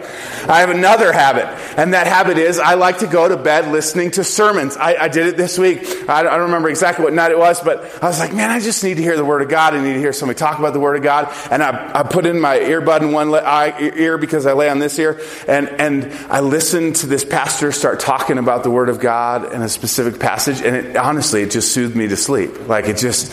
I 0.48 0.60
have 0.60 0.70
another 0.70 1.12
habit, 1.12 1.46
and 1.78 1.94
that 1.94 2.06
habit 2.06 2.38
is 2.38 2.58
I 2.58 2.74
like 2.74 2.98
to 2.98 3.06
go 3.06 3.28
to 3.28 3.36
bed 3.36 3.70
listening 3.70 4.10
to 4.12 4.24
sermons. 4.24 4.76
I, 4.76 4.94
I 4.94 5.08
did 5.08 5.26
it 5.26 5.36
this 5.36 5.58
week. 5.58 5.84
I, 6.08 6.20
I, 6.20 6.22
don't 6.22 6.42
remember 6.42 6.68
exactly 6.68 7.04
what 7.04 7.12
night 7.12 7.30
it 7.30 7.38
was, 7.38 7.60
but 7.60 8.02
I 8.02 8.08
was 8.08 8.18
like, 8.18 8.32
man, 8.32 8.50
I 8.50 8.58
just 8.58 8.82
need 8.82 8.96
to 8.96 9.02
hear 9.02 9.16
the 9.16 9.24
Word 9.24 9.42
of 9.42 9.48
God. 9.48 9.74
I 9.74 9.82
need 9.82 9.94
to 9.94 9.98
hear 9.98 10.12
somebody 10.12 10.38
talk 10.38 10.58
about 10.58 10.72
the 10.72 10.80
Word 10.80 10.96
of 10.96 11.02
God. 11.02 11.32
And 11.50 11.62
I, 11.62 12.00
I 12.00 12.02
put 12.02 12.26
in 12.26 12.40
my 12.40 12.58
earbud 12.58 13.02
in 13.02 13.12
one 13.12 13.32
eye, 13.34 13.74
ear 13.78 14.18
because 14.18 14.46
I 14.46 14.52
lay 14.52 14.68
on 14.68 14.78
this 14.78 14.98
ear, 14.98 15.20
and, 15.46 15.68
and 15.82 16.12
I 16.30 16.38
listened 16.38 16.94
to 16.96 17.08
this 17.08 17.24
pastor 17.24 17.72
start 17.72 17.98
talking 17.98 18.38
about 18.38 18.62
the 18.62 18.70
Word 18.70 18.88
of 18.88 19.00
God 19.00 19.52
in 19.52 19.62
a 19.62 19.68
specific 19.68 20.20
passage, 20.20 20.60
and 20.62 20.76
it, 20.76 20.96
honestly, 20.96 21.42
it 21.42 21.50
just 21.50 21.72
soothed 21.72 21.96
me 21.96 22.06
to 22.06 22.16
sleep. 22.16 22.68
Like 22.68 22.86
it 22.86 22.98
just, 22.98 23.32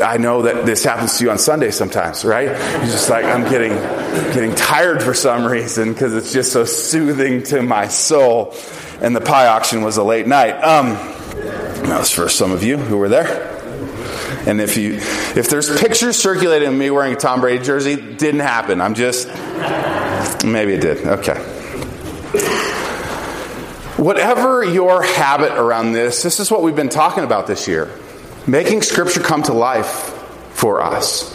I 0.00 0.16
know 0.16 0.42
that 0.42 0.64
this 0.64 0.84
happens 0.84 1.18
to 1.18 1.24
you 1.24 1.30
on 1.30 1.38
Sunday 1.38 1.70
sometimes, 1.70 2.24
right? 2.24 2.46
You're 2.46 2.86
just 2.86 3.10
like, 3.10 3.26
I'm 3.26 3.42
getting, 3.42 3.72
getting 4.32 4.54
tired 4.54 5.02
for 5.02 5.12
some 5.12 5.44
reason 5.44 5.92
because 5.92 6.14
it's 6.14 6.32
just 6.32 6.50
so 6.50 6.64
soothing 6.64 7.42
to 7.44 7.60
my 7.60 7.88
soul. 7.88 8.54
And 9.02 9.14
the 9.14 9.20
pie 9.20 9.48
auction 9.48 9.82
was 9.82 9.98
a 9.98 10.02
late 10.02 10.26
night. 10.26 10.52
Um, 10.62 10.94
that 10.94 11.98
was 11.98 12.10
for 12.10 12.30
some 12.30 12.52
of 12.52 12.62
you 12.62 12.78
who 12.78 12.96
were 12.96 13.10
there. 13.10 13.50
And 14.48 14.62
if 14.62 14.78
you, 14.78 14.94
if 14.94 15.50
there's 15.50 15.78
pictures 15.78 16.16
circulating 16.16 16.68
of 16.68 16.74
me 16.74 16.90
wearing 16.90 17.12
a 17.12 17.16
Tom 17.16 17.42
Brady 17.42 17.62
jersey, 17.62 17.96
didn't 17.96 18.40
happen. 18.40 18.80
I'm 18.80 18.94
just, 18.94 19.28
maybe 20.42 20.72
it 20.72 20.80
did. 20.80 21.06
Okay. 21.06 21.58
Whatever 23.96 24.64
your 24.64 25.02
habit 25.02 25.52
around 25.52 25.92
this, 25.92 26.22
this 26.22 26.40
is 26.40 26.50
what 26.50 26.62
we've 26.62 26.76
been 26.76 26.88
talking 26.88 27.24
about 27.24 27.46
this 27.46 27.68
year. 27.68 27.90
Making 28.46 28.82
Scripture 28.82 29.20
come 29.20 29.42
to 29.44 29.52
life 29.52 29.86
for 30.52 30.82
us. 30.82 31.31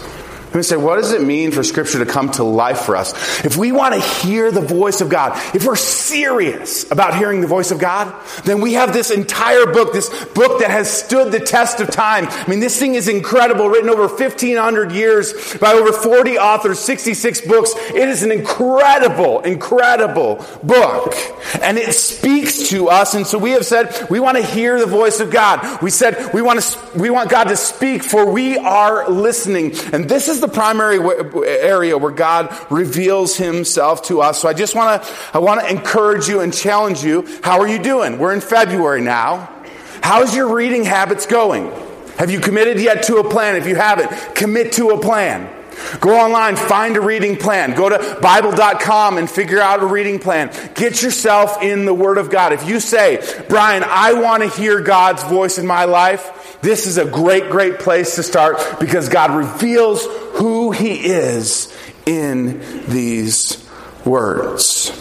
Me 0.57 0.63
say, 0.63 0.77
what 0.77 0.95
does 0.95 1.11
it 1.11 1.21
mean 1.21 1.51
for 1.51 1.63
Scripture 1.63 1.99
to 1.99 2.05
come 2.05 2.31
to 2.31 2.43
life 2.43 2.81
for 2.81 2.95
us? 2.95 3.13
If 3.43 3.57
we 3.57 3.71
want 3.71 3.93
to 3.95 3.99
hear 3.99 4.51
the 4.51 4.61
voice 4.61 5.01
of 5.01 5.09
God, 5.09 5.33
if 5.55 5.65
we're 5.65 5.75
serious 5.75 6.89
about 6.89 7.15
hearing 7.15 7.41
the 7.41 7.47
voice 7.47 7.71
of 7.71 7.79
God, 7.79 8.13
then 8.43 8.61
we 8.61 8.73
have 8.73 8.93
this 8.93 9.11
entire 9.11 9.65
book, 9.67 9.93
this 9.93 10.09
book 10.27 10.61
that 10.61 10.71
has 10.71 10.89
stood 10.91 11.31
the 11.31 11.39
test 11.39 11.81
of 11.81 11.91
time. 11.91 12.27
I 12.27 12.49
mean, 12.49 12.59
this 12.59 12.79
thing 12.79 12.95
is 12.95 13.07
incredible, 13.07 13.69
written 13.69 13.89
over 13.89 14.07
1,500 14.07 14.93
years 14.93 15.57
by 15.57 15.73
over 15.73 15.91
40 15.91 16.37
authors, 16.37 16.79
66 16.79 17.41
books. 17.41 17.73
It 17.75 18.07
is 18.07 18.23
an 18.23 18.31
incredible, 18.31 19.41
incredible 19.41 20.45
book. 20.63 21.13
And 21.61 21.77
it 21.77 21.93
speaks 21.93 22.69
to 22.69 22.89
us. 22.89 23.15
And 23.15 23.27
so 23.27 23.37
we 23.37 23.51
have 23.51 23.65
said, 23.65 24.07
we 24.09 24.19
want 24.19 24.37
to 24.37 24.45
hear 24.45 24.79
the 24.79 24.85
voice 24.85 25.19
of 25.19 25.29
God. 25.29 25.81
We 25.81 25.89
said, 25.89 26.33
we 26.33 26.41
want 26.41 26.61
to, 26.61 26.97
we 26.97 27.09
want 27.09 27.29
God 27.29 27.49
to 27.49 27.57
speak 27.57 28.01
for 28.01 28.31
we 28.31 28.57
are 28.57 29.09
listening. 29.09 29.73
And 29.93 30.07
this 30.07 30.27
is 30.29 30.37
is 30.37 30.41
the 30.47 30.53
primary 30.53 30.99
area 31.45 31.97
where 31.97 32.11
God 32.11 32.55
reveals 32.69 33.37
himself 33.37 34.03
to 34.03 34.21
us. 34.21 34.41
So 34.41 34.47
I 34.47 34.53
just 34.53 34.75
want 34.75 35.03
to, 35.03 35.13
I 35.33 35.39
want 35.39 35.61
to 35.61 35.69
encourage 35.69 36.27
you 36.27 36.39
and 36.39 36.53
challenge 36.53 37.03
you. 37.03 37.27
How 37.43 37.59
are 37.59 37.67
you 37.67 37.79
doing? 37.79 38.17
We're 38.19 38.33
in 38.33 38.41
February 38.41 39.01
now. 39.01 39.53
How's 40.01 40.35
your 40.35 40.55
reading 40.55 40.83
habits 40.83 41.25
going? 41.25 41.71
Have 42.17 42.31
you 42.31 42.39
committed 42.39 42.79
yet 42.79 43.03
to 43.03 43.17
a 43.17 43.29
plan? 43.29 43.55
If 43.57 43.67
you 43.67 43.75
haven't, 43.75 44.35
commit 44.35 44.73
to 44.73 44.89
a 44.89 44.99
plan. 44.99 45.53
Go 45.99 46.19
online, 46.19 46.55
find 46.55 46.97
a 46.97 47.01
reading 47.01 47.37
plan. 47.37 47.75
Go 47.75 47.89
to 47.89 48.19
Bible.com 48.21 49.17
and 49.17 49.29
figure 49.29 49.59
out 49.59 49.81
a 49.81 49.85
reading 49.85 50.19
plan. 50.19 50.51
Get 50.73 51.01
yourself 51.01 51.61
in 51.61 51.85
the 51.85 51.93
Word 51.93 52.17
of 52.17 52.29
God. 52.29 52.53
If 52.53 52.67
you 52.67 52.79
say, 52.79 53.23
Brian, 53.47 53.83
I 53.85 54.13
want 54.13 54.43
to 54.43 54.49
hear 54.49 54.81
God's 54.81 55.23
voice 55.23 55.57
in 55.57 55.67
my 55.67 55.85
life, 55.85 56.36
this 56.61 56.87
is 56.87 56.97
a 56.97 57.05
great, 57.05 57.49
great 57.49 57.79
place 57.79 58.15
to 58.15 58.23
start 58.23 58.79
because 58.79 59.09
God 59.09 59.31
reveals 59.31 60.05
who 60.35 60.71
He 60.71 61.05
is 61.05 61.73
in 62.05 62.59
these 62.87 63.67
words. 64.05 64.91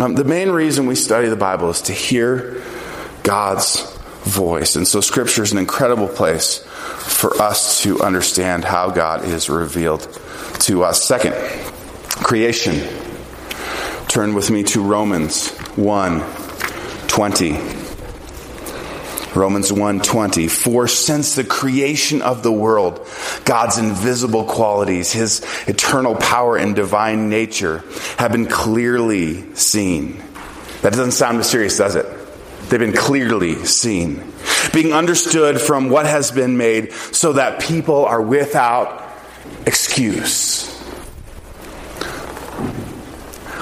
Um, 0.00 0.14
the 0.14 0.24
main 0.24 0.50
reason 0.50 0.86
we 0.86 0.96
study 0.96 1.28
the 1.28 1.36
Bible 1.36 1.70
is 1.70 1.82
to 1.82 1.92
hear 1.92 2.62
God's 3.22 3.80
voice. 4.22 4.76
And 4.76 4.88
so 4.88 5.00
Scripture 5.00 5.42
is 5.42 5.52
an 5.52 5.58
incredible 5.58 6.08
place 6.08 6.58
for 6.64 7.40
us 7.40 7.82
to 7.82 8.02
understand 8.02 8.64
how 8.64 8.90
God 8.90 9.24
is 9.24 9.48
revealed 9.48 10.02
to 10.60 10.82
us. 10.82 11.04
Second, 11.04 11.34
creation. 12.24 12.88
Turn 14.08 14.34
with 14.34 14.50
me 14.50 14.62
to 14.64 14.82
Romans 14.82 15.50
1 15.76 16.22
20. 17.08 17.83
Romans 19.36 19.72
1:20 19.72 20.48
For 20.48 20.86
since 20.88 21.34
the 21.34 21.44
creation 21.44 22.22
of 22.22 22.42
the 22.42 22.52
world 22.52 23.06
God's 23.44 23.78
invisible 23.78 24.44
qualities 24.44 25.12
his 25.12 25.42
eternal 25.66 26.14
power 26.14 26.56
and 26.56 26.74
divine 26.74 27.28
nature 27.28 27.82
have 28.18 28.32
been 28.32 28.46
clearly 28.46 29.54
seen. 29.54 30.22
That 30.82 30.90
doesn't 30.90 31.12
sound 31.12 31.38
mysterious, 31.38 31.78
does 31.78 31.96
it? 31.96 32.06
They've 32.68 32.80
been 32.80 32.92
clearly 32.92 33.64
seen. 33.64 34.32
Being 34.72 34.92
understood 34.92 35.60
from 35.60 35.90
what 35.90 36.06
has 36.06 36.30
been 36.30 36.56
made 36.56 36.92
so 36.92 37.34
that 37.34 37.60
people 37.60 38.04
are 38.04 38.20
without 38.20 39.02
excuse. 39.66 40.70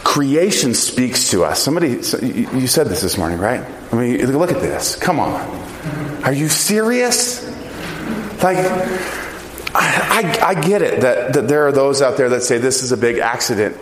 Creation 0.04 0.74
speaks 0.74 1.30
to 1.30 1.44
us. 1.44 1.62
Somebody, 1.62 1.88
you 1.90 2.66
said 2.66 2.88
this 2.88 3.00
this 3.00 3.16
morning, 3.16 3.38
right? 3.38 3.64
I 3.92 3.96
mean, 3.96 4.38
look 4.38 4.52
at 4.52 4.60
this. 4.60 4.96
Come 4.96 5.18
on. 5.18 5.61
Are 6.24 6.32
you 6.32 6.48
serious? 6.48 7.44
Like, 8.42 8.58
I, 9.74 10.40
I, 10.44 10.46
I 10.48 10.54
get 10.60 10.82
it 10.82 11.00
that, 11.02 11.32
that 11.34 11.48
there 11.48 11.66
are 11.66 11.72
those 11.72 12.02
out 12.02 12.16
there 12.16 12.28
that 12.30 12.42
say 12.42 12.58
this 12.58 12.82
is 12.82 12.92
a 12.92 12.96
big 12.96 13.18
accident. 13.18 13.76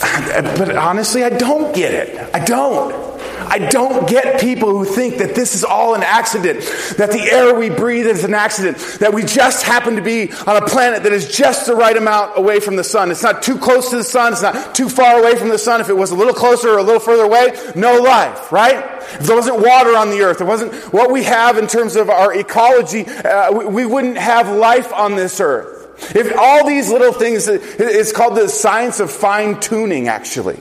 But 0.00 0.76
honestly, 0.76 1.24
I 1.24 1.30
don't 1.30 1.74
get 1.74 1.94
it. 1.94 2.34
I 2.34 2.44
don't. 2.44 3.05
I 3.38 3.58
don't 3.58 4.08
get 4.08 4.40
people 4.40 4.70
who 4.70 4.84
think 4.84 5.18
that 5.18 5.34
this 5.34 5.54
is 5.54 5.64
all 5.64 5.94
an 5.94 6.02
accident, 6.02 6.60
that 6.96 7.10
the 7.10 7.28
air 7.30 7.54
we 7.54 7.70
breathe 7.70 8.06
is 8.06 8.24
an 8.24 8.34
accident, 8.34 8.78
that 9.00 9.12
we 9.12 9.24
just 9.24 9.64
happen 9.64 9.96
to 9.96 10.02
be 10.02 10.32
on 10.32 10.62
a 10.62 10.66
planet 10.66 11.02
that 11.02 11.12
is 11.12 11.34
just 11.34 11.66
the 11.66 11.74
right 11.74 11.96
amount 11.96 12.38
away 12.38 12.60
from 12.60 12.76
the 12.76 12.84
sun. 12.84 13.10
It's 13.10 13.22
not 13.22 13.42
too 13.42 13.58
close 13.58 13.90
to 13.90 13.96
the 13.96 14.04
sun, 14.04 14.32
it's 14.32 14.42
not 14.42 14.74
too 14.74 14.88
far 14.88 15.18
away 15.18 15.36
from 15.36 15.48
the 15.48 15.58
sun. 15.58 15.80
If 15.80 15.88
it 15.88 15.96
was 15.96 16.10
a 16.10 16.14
little 16.14 16.34
closer 16.34 16.70
or 16.70 16.78
a 16.78 16.82
little 16.82 17.00
further 17.00 17.24
away, 17.24 17.56
no 17.74 18.00
life, 18.00 18.52
right? 18.52 18.84
If 19.20 19.26
there 19.26 19.36
wasn't 19.36 19.60
water 19.60 19.96
on 19.96 20.10
the 20.10 20.22
earth, 20.22 20.38
there 20.38 20.46
wasn't 20.46 20.74
what 20.92 21.10
we 21.12 21.24
have 21.24 21.58
in 21.58 21.66
terms 21.66 21.96
of 21.96 22.10
our 22.10 22.34
ecology, 22.34 23.06
uh, 23.06 23.52
we, 23.52 23.66
we 23.66 23.86
wouldn't 23.86 24.18
have 24.18 24.48
life 24.48 24.92
on 24.92 25.14
this 25.14 25.40
earth. 25.40 26.14
If 26.14 26.36
all 26.36 26.66
these 26.66 26.90
little 26.90 27.12
things, 27.12 27.48
it's 27.48 28.12
called 28.12 28.36
the 28.36 28.48
science 28.48 29.00
of 29.00 29.10
fine 29.10 29.60
tuning, 29.60 30.08
actually. 30.08 30.58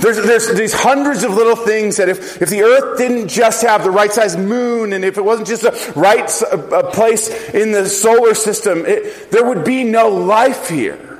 There's, 0.00 0.16
there's 0.16 0.54
these 0.54 0.72
hundreds 0.72 1.24
of 1.24 1.32
little 1.32 1.56
things 1.56 1.96
that 1.96 2.08
if, 2.08 2.40
if 2.40 2.50
the 2.50 2.62
earth 2.62 2.98
didn't 2.98 3.28
just 3.28 3.62
have 3.62 3.84
the 3.84 3.90
right 3.90 4.12
size 4.12 4.36
moon 4.36 4.92
and 4.92 5.04
if 5.04 5.18
it 5.18 5.24
wasn't 5.24 5.48
just 5.48 5.64
a 5.64 5.92
right 5.96 6.30
a 6.50 6.90
place 6.92 7.28
in 7.50 7.72
the 7.72 7.88
solar 7.88 8.34
system, 8.34 8.84
it, 8.86 9.30
there 9.30 9.44
would 9.44 9.64
be 9.64 9.84
no 9.84 10.08
life 10.08 10.68
here. 10.68 11.12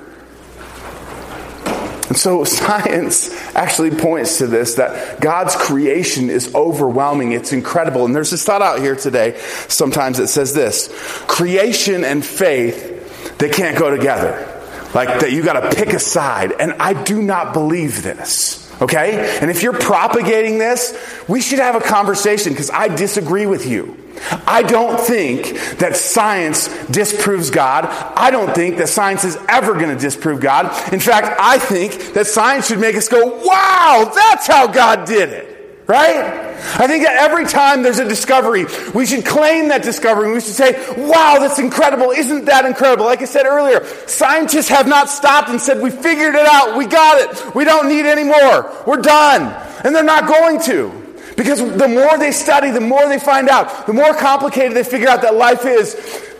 And 2.08 2.16
so 2.16 2.44
science 2.44 3.32
actually 3.54 3.90
points 3.90 4.38
to 4.38 4.46
this 4.46 4.74
that 4.74 5.20
God's 5.20 5.56
creation 5.56 6.28
is 6.28 6.54
overwhelming. 6.54 7.32
It's 7.32 7.52
incredible. 7.52 8.04
And 8.04 8.14
there's 8.14 8.30
this 8.30 8.44
thought 8.44 8.60
out 8.62 8.80
here 8.80 8.96
today, 8.96 9.38
sometimes 9.68 10.18
it 10.18 10.28
says 10.28 10.52
this 10.52 10.88
creation 11.26 12.04
and 12.04 12.24
faith, 12.24 13.38
they 13.38 13.48
can't 13.48 13.78
go 13.78 13.94
together. 13.94 14.51
Like 14.94 15.20
that 15.20 15.32
you 15.32 15.42
got 15.42 15.60
to 15.60 15.74
pick 15.74 15.92
a 15.94 15.98
side. 15.98 16.52
And 16.52 16.74
I 16.74 17.02
do 17.02 17.22
not 17.22 17.52
believe 17.52 18.02
this. 18.02 18.60
Okay? 18.80 19.38
And 19.40 19.50
if 19.50 19.62
you're 19.62 19.78
propagating 19.78 20.58
this, 20.58 20.98
we 21.28 21.40
should 21.40 21.60
have 21.60 21.76
a 21.76 21.80
conversation 21.80 22.52
because 22.52 22.70
I 22.70 22.88
disagree 22.88 23.46
with 23.46 23.66
you. 23.66 23.98
I 24.46 24.62
don't 24.62 25.00
think 25.00 25.78
that 25.78 25.96
science 25.96 26.68
disproves 26.86 27.50
God. 27.50 27.86
I 27.86 28.30
don't 28.30 28.54
think 28.54 28.76
that 28.76 28.88
science 28.88 29.24
is 29.24 29.36
ever 29.48 29.74
going 29.74 29.94
to 29.94 30.00
disprove 30.00 30.40
God. 30.40 30.66
In 30.92 31.00
fact, 31.00 31.38
I 31.40 31.58
think 31.58 32.14
that 32.14 32.26
science 32.26 32.68
should 32.68 32.78
make 32.78 32.94
us 32.96 33.08
go, 33.08 33.40
wow, 33.44 34.12
that's 34.14 34.46
how 34.46 34.66
God 34.66 35.06
did 35.06 35.30
it. 35.30 35.84
right? 35.86 36.51
I 36.74 36.86
think 36.86 37.04
that 37.04 37.16
every 37.16 37.44
time 37.44 37.82
there's 37.82 37.98
a 37.98 38.08
discovery, 38.08 38.66
we 38.94 39.04
should 39.04 39.26
claim 39.26 39.68
that 39.68 39.82
discovery. 39.82 40.32
We 40.32 40.40
should 40.40 40.54
say, 40.54 40.72
wow, 40.96 41.36
that's 41.40 41.58
incredible. 41.58 42.10
Isn't 42.10 42.46
that 42.46 42.64
incredible? 42.64 43.04
Like 43.04 43.20
I 43.20 43.24
said 43.24 43.46
earlier, 43.46 43.84
scientists 44.06 44.68
have 44.68 44.86
not 44.86 45.10
stopped 45.10 45.48
and 45.48 45.60
said, 45.60 45.82
we 45.82 45.90
figured 45.90 46.34
it 46.34 46.46
out. 46.46 46.78
We 46.78 46.86
got 46.86 47.20
it. 47.20 47.54
We 47.54 47.64
don't 47.64 47.88
need 47.88 48.06
any 48.06 48.24
more. 48.24 48.72
We're 48.86 49.02
done. 49.02 49.42
And 49.84 49.94
they're 49.94 50.04
not 50.04 50.28
going 50.28 50.60
to. 50.62 50.90
Because 51.36 51.58
the 51.58 51.88
more 51.88 52.16
they 52.18 52.30
study, 52.30 52.70
the 52.70 52.80
more 52.80 53.08
they 53.08 53.18
find 53.18 53.48
out, 53.48 53.86
the 53.86 53.92
more 53.92 54.14
complicated 54.14 54.76
they 54.76 54.84
figure 54.84 55.08
out 55.08 55.22
that 55.22 55.34
life 55.34 55.64
is, 55.64 55.94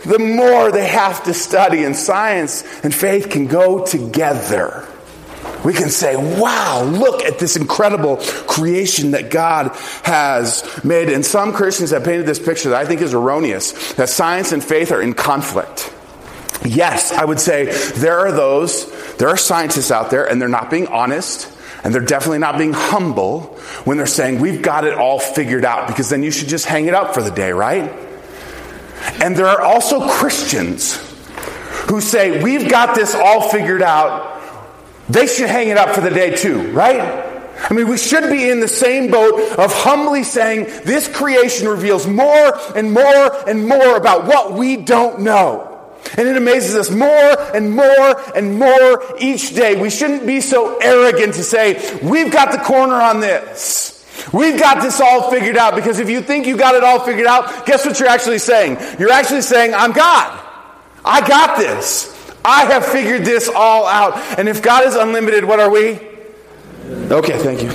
the 0.05 0.19
more 0.19 0.71
they 0.71 0.87
have 0.87 1.25
to 1.25 1.35
study. 1.35 1.85
And 1.85 1.97
science 1.97 2.63
and 2.85 2.95
faith 2.95 3.29
can 3.29 3.47
go 3.47 3.85
together 3.85 4.87
we 5.65 5.73
can 5.73 5.89
say, 5.91 6.17
wow, 6.17 6.83
look 6.83 7.23
at 7.23 7.39
this 7.39 7.57
incredible 7.57 8.17
creation 8.17 9.13
that 9.13 9.31
God 9.31 9.77
has 10.05 10.85
made. 10.85 11.09
And 11.09 11.25
some 11.25 11.53
Christians 11.53 11.91
have 11.91 12.05
painted 12.05 12.27
this 12.27 12.39
picture 12.39 12.71
that 12.71 12.81
I 12.81 12.87
think 12.87 13.01
is 13.01 13.15
erroneous 13.15 13.93
that 13.95 14.09
science 14.09 14.53
and 14.53 14.63
faith 14.63 14.91
are 14.93 15.01
in 15.01 15.15
conflict. 15.15 15.93
Yes, 16.65 17.13
I 17.13 17.25
would 17.25 17.41
say 17.41 17.67
there 17.95 18.21
are 18.21 18.33
those, 18.33 19.17
there 19.17 19.29
are 19.29 19.37
scientists 19.37 19.91
out 19.91 20.11
there, 20.11 20.29
and 20.29 20.41
they're 20.41 20.49
not 20.49 20.71
being 20.71 20.87
honest, 20.87 21.51
and 21.83 21.93
they're 21.93 22.01
definitely 22.01 22.39
not 22.39 22.57
being 22.57 22.73
humble 22.73 23.41
when 23.85 23.97
they're 23.97 24.07
saying, 24.07 24.39
we've 24.39 24.63
got 24.63 24.85
it 24.85 24.95
all 24.95 25.19
figured 25.19 25.65
out, 25.65 25.89
because 25.89 26.09
then 26.09 26.23
you 26.23 26.31
should 26.31 26.49
just 26.49 26.67
hang 26.67 26.87
it 26.87 26.95
up 26.95 27.15
for 27.15 27.23
the 27.23 27.33
day, 27.33 27.53
right? 27.53 27.91
And 29.21 29.37
there 29.37 29.47
are 29.47 29.61
also 29.61 30.09
Christians 30.09 30.97
who 31.89 32.01
say, 32.01 32.43
we've 32.43 32.71
got 32.71 32.95
this 32.95 33.17
all 33.17 33.49
figured 33.49 33.83
out, 33.83 34.32
they 35.09 35.27
should 35.27 35.49
hang 35.49 35.69
it 35.69 35.77
up 35.77 35.95
for 35.95 36.01
the 36.01 36.11
day 36.11 36.35
too, 36.35 36.71
right? 36.73 37.31
I 37.71 37.75
mean, 37.75 37.89
we 37.89 37.97
should 37.97 38.29
be 38.31 38.51
in 38.51 38.61
the 38.61 38.69
same 38.69 39.11
boat 39.11 39.41
of 39.59 39.73
humbly 39.73 40.25
saying, 40.25 40.65
this 40.85 41.09
creation 41.09 41.69
reveals 41.69 42.07
more 42.07 42.53
and 42.77 42.93
more 42.93 43.49
and 43.49 43.69
more 43.69 43.97
about 43.97 44.27
what 44.27 44.55
we 44.55 44.77
don't 44.77 45.21
know. 45.21 45.69
And 46.19 46.29
it 46.29 46.37
amazes 46.37 46.75
us 46.75 46.91
more 46.91 47.09
and 47.55 47.71
more 47.71 48.37
and 48.37 48.59
more 48.59 49.17
each 49.21 49.55
day. 49.55 49.81
We 49.81 49.91
shouldn't 49.91 50.27
be 50.27 50.41
so 50.41 50.79
arrogant 50.79 51.35
to 51.35 51.45
say, 51.45 51.99
we've 52.03 52.33
got 52.33 52.53
the 52.53 52.59
corner 52.59 52.95
on 52.95 53.21
this. 53.21 54.05
We've 54.33 54.59
got 54.59 54.83
this 54.83 55.01
all 55.01 55.31
figured 55.31 55.57
out 55.57 55.75
because 55.75 55.99
if 55.99 56.11
you 56.11 56.21
think 56.21 56.47
you 56.47 56.57
got 56.57 56.75
it 56.75 56.85
all 56.85 57.01
figured 57.01 57.27
out, 57.27 57.67
guess 57.67 57.87
what 57.87 57.99
you're 57.99 58.09
actually 58.09 58.39
saying? 58.39 58.79
You're 58.99 59.13
actually 59.13 59.43
saying, 59.43 59.75
I'm 59.75 59.93
God. 59.93 60.39
I 61.05 61.27
got 61.27 61.59
this. 61.59 62.12
I 62.45 62.65
have 62.67 62.85
figured 62.85 63.25
this 63.25 63.49
all 63.49 63.87
out. 63.87 64.17
And 64.39 64.49
if 64.49 64.63
God 64.63 64.85
is 64.85 64.95
unlimited, 64.95 65.45
what 65.45 65.61
are 65.61 65.71
we? 65.71 66.01
Okay, 66.87 67.39
thank 67.39 67.63
you. 67.63 67.71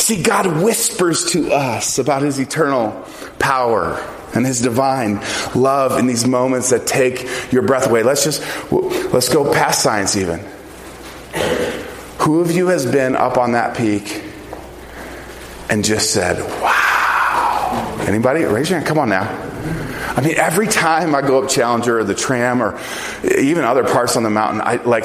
See, 0.00 0.22
God 0.22 0.62
whispers 0.62 1.32
to 1.32 1.52
us 1.52 1.98
about 1.98 2.22
his 2.22 2.38
eternal 2.38 3.06
power 3.38 3.94
and 4.34 4.44
his 4.44 4.60
divine 4.60 5.20
love 5.54 5.98
in 5.98 6.06
these 6.06 6.26
moments 6.26 6.70
that 6.70 6.86
take 6.86 7.52
your 7.52 7.62
breath 7.62 7.88
away. 7.88 8.02
Let's 8.02 8.24
just 8.24 8.42
let's 8.70 9.28
go 9.28 9.50
past 9.52 9.82
science 9.82 10.16
even. 10.16 10.40
Who 12.20 12.40
of 12.40 12.50
you 12.50 12.68
has 12.68 12.90
been 12.90 13.16
up 13.16 13.38
on 13.38 13.52
that 13.52 13.76
peak 13.76 14.24
and 15.70 15.84
just 15.84 16.12
said, 16.12 16.38
"Wow"? 16.60 17.96
Anybody? 18.06 18.44
Raise 18.44 18.68
your 18.68 18.78
hand. 18.78 18.88
Come 18.88 18.98
on 18.98 19.08
now. 19.08 19.53
I 20.16 20.20
mean, 20.20 20.36
every 20.36 20.68
time 20.68 21.14
I 21.14 21.22
go 21.22 21.42
up 21.42 21.50
Challenger 21.50 21.98
or 21.98 22.04
the 22.04 22.14
tram 22.14 22.62
or 22.62 22.78
even 23.36 23.64
other 23.64 23.82
parts 23.82 24.16
on 24.16 24.22
the 24.22 24.30
mountain, 24.30 24.60
I 24.60 24.76
like 24.76 25.04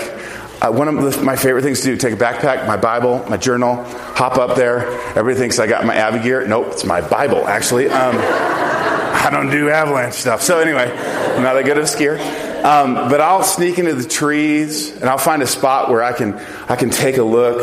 uh, 0.62 0.72
one 0.72 0.88
of 0.88 0.96
the, 0.96 1.24
my 1.24 1.36
favorite 1.36 1.64
things 1.64 1.82
to 1.82 1.88
do: 1.88 1.98
take 1.98 2.14
a 2.14 2.18
backpack, 2.18 2.68
my 2.68 2.78
Bible, 2.78 3.26
my 3.28 3.38
journal, 3.38 3.84
hop 3.86 4.38
up 4.38 4.56
there. 4.56 4.88
Everybody 5.10 5.36
thinks 5.36 5.58
I 5.58 5.66
got 5.66 5.84
my 5.84 6.00
Avi 6.00 6.20
gear. 6.20 6.46
Nope, 6.46 6.68
it's 6.72 6.86
my 6.86 7.02
Bible 7.02 7.48
actually. 7.48 7.88
Um, 7.90 8.16
I 8.20 9.30
don't 9.32 9.50
do 9.50 9.70
avalanche 9.70 10.14
stuff. 10.14 10.44
So 10.44 10.60
anyway, 10.60 10.92
I'm 10.92 11.44
not 11.44 11.56
that 11.56 11.66
good 11.66 11.78
of 11.78 11.86
a 11.86 11.88
skier. 11.88 12.20
Um, 12.64 12.94
but 12.94 13.20
I'll 13.20 13.44
sneak 13.44 13.80
into 13.80 13.96
the 13.96 14.08
trees 14.08 14.92
and 14.92 15.06
I'll 15.06 15.18
find 15.18 15.42
a 15.42 15.48
spot 15.48 15.90
where 15.90 16.04
I 16.04 16.14
can 16.14 16.36
I 16.68 16.76
can 16.76 16.92
take 16.92 17.18
a 17.18 17.24
look 17.24 17.62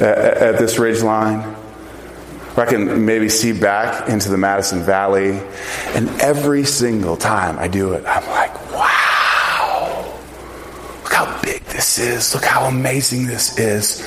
at, 0.00 0.02
at 0.02 0.58
this 0.58 0.78
ridge 0.78 1.02
line 1.02 1.56
I 2.56 2.66
can 2.66 3.06
maybe 3.06 3.28
see 3.28 3.52
back 3.52 4.08
into 4.08 4.28
the 4.28 4.36
Madison 4.36 4.82
Valley. 4.82 5.40
And 5.94 6.08
every 6.20 6.64
single 6.64 7.16
time 7.16 7.58
I 7.58 7.68
do 7.68 7.92
it, 7.92 8.04
I'm 8.06 8.26
like, 8.28 8.72
wow, 8.72 10.18
look 11.02 11.12
how 11.12 11.40
big 11.42 11.62
this 11.64 11.98
is. 11.98 12.34
Look 12.34 12.44
how 12.44 12.66
amazing 12.66 13.26
this 13.26 13.58
is. 13.58 14.06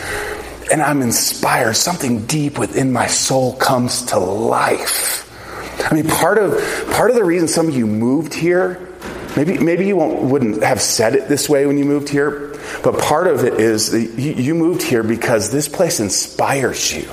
And 0.71 0.81
I'm 0.81 1.01
inspired. 1.01 1.75
Something 1.75 2.25
deep 2.25 2.57
within 2.57 2.91
my 2.91 3.07
soul 3.07 3.55
comes 3.55 4.03
to 4.07 4.19
life. 4.19 5.29
I 5.89 5.93
mean, 5.93 6.07
part 6.07 6.37
of, 6.37 6.53
part 6.91 7.09
of 7.09 7.15
the 7.15 7.23
reason 7.23 7.47
some 7.47 7.67
of 7.67 7.75
you 7.75 7.87
moved 7.87 8.33
here, 8.33 8.89
maybe, 9.35 9.57
maybe 9.57 9.87
you 9.87 9.95
wouldn't 9.97 10.63
have 10.63 10.81
said 10.81 11.15
it 11.15 11.27
this 11.27 11.49
way 11.49 11.65
when 11.65 11.77
you 11.77 11.85
moved 11.85 12.09
here, 12.09 12.59
but 12.83 12.99
part 12.99 13.27
of 13.27 13.43
it 13.43 13.55
is 13.55 13.93
you 14.17 14.55
moved 14.55 14.81
here 14.81 15.03
because 15.03 15.51
this 15.51 15.67
place 15.67 15.99
inspires 15.99 16.93
you. 16.93 17.07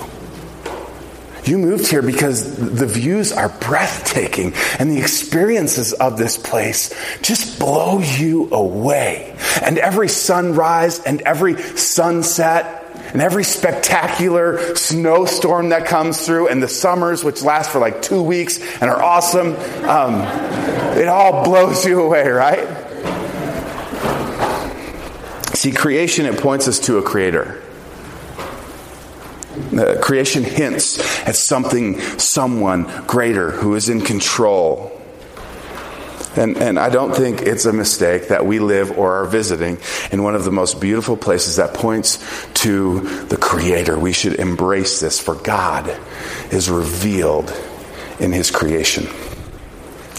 You 1.51 1.59
moved 1.59 1.89
here 1.89 2.01
because 2.01 2.57
the 2.57 2.87
views 2.87 3.33
are 3.33 3.49
breathtaking 3.49 4.55
and 4.79 4.89
the 4.89 5.01
experiences 5.01 5.93
of 5.93 6.17
this 6.17 6.37
place 6.37 6.95
just 7.23 7.59
blow 7.59 7.99
you 7.99 8.49
away. 8.53 9.37
And 9.61 9.77
every 9.77 10.09
sunrise 10.09 11.01
and 11.01 11.21
every 11.23 11.61
sunset 11.61 12.87
and 13.13 13.21
every 13.21 13.43
spectacular 13.43 14.77
snowstorm 14.77 15.71
that 15.71 15.87
comes 15.87 16.25
through 16.25 16.47
and 16.47 16.63
the 16.63 16.69
summers 16.69 17.25
which 17.25 17.43
last 17.43 17.73
for 17.73 17.81
like 17.81 18.01
two 18.01 18.23
weeks 18.23 18.61
and 18.81 18.89
are 18.89 19.03
awesome 19.03 19.57
um, 19.89 20.21
it 20.97 21.09
all 21.09 21.43
blows 21.43 21.85
you 21.85 22.01
away 22.01 22.29
right 22.29 22.65
see 25.55 25.73
creation 25.73 26.27
it 26.27 26.39
points 26.39 26.69
us 26.69 26.79
to 26.79 26.99
a 26.99 27.03
creator 27.03 27.61
uh, 29.79 30.01
creation 30.01 30.44
hints 30.44 30.99
at 31.27 31.37
something, 31.37 32.01
someone 32.18 32.85
greater 33.07 33.51
who 33.51 33.75
is 33.75 33.88
in 33.88 34.01
control. 34.01 34.96
And, 36.37 36.57
and 36.59 36.79
I 36.79 36.90
don't 36.90 37.14
think 37.14 37.42
it's 37.42 37.64
a 37.64 37.73
mistake 37.73 38.29
that 38.29 38.46
we 38.46 38.61
live 38.61 38.96
or 38.96 39.23
are 39.23 39.27
visiting 39.27 39.79
in 40.12 40.23
one 40.23 40.37
of 40.37 40.44
the 40.44 40.53
most 40.53 40.81
beautiful 40.81 41.16
places 41.16 41.57
that 41.57 41.75
points 41.75 42.18
to 42.62 43.01
the 43.27 43.37
Creator. 43.37 43.99
We 43.99 44.12
should 44.12 44.35
embrace 44.35 45.01
this, 45.01 45.18
for 45.18 45.35
God 45.35 45.88
is 46.53 46.70
revealed 46.70 47.53
in 48.20 48.31
His 48.33 48.51
creation. 48.53 49.09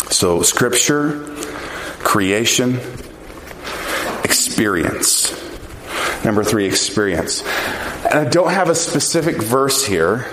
So, 0.10 0.41
Scripture, 0.41 1.34
creation, 1.99 2.80
experience. 4.25 5.32
Number 6.25 6.43
three, 6.43 6.65
experience. 6.65 7.41
And 8.12 8.19
I 8.19 8.30
don't 8.30 8.52
have 8.52 8.67
a 8.69 8.76
specific 8.76 9.41
verse 9.41 9.86
here. 9.86 10.28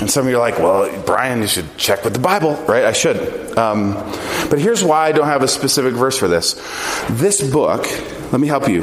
And 0.00 0.10
some 0.10 0.24
of 0.24 0.30
you 0.30 0.36
are 0.36 0.40
like, 0.40 0.58
well, 0.58 1.02
Brian, 1.04 1.42
you 1.42 1.46
should 1.46 1.76
check 1.76 2.02
with 2.02 2.14
the 2.14 2.18
Bible, 2.18 2.54
right? 2.64 2.84
I 2.84 2.92
should. 2.92 3.58
Um, 3.58 3.92
but 4.48 4.58
here's 4.58 4.82
why 4.82 5.08
I 5.08 5.12
don't 5.12 5.26
have 5.26 5.42
a 5.42 5.48
specific 5.48 5.92
verse 5.92 6.16
for 6.16 6.26
this. 6.26 6.54
This 7.10 7.42
book, 7.50 7.86
let 8.32 8.40
me 8.40 8.48
help 8.48 8.66
you. 8.66 8.80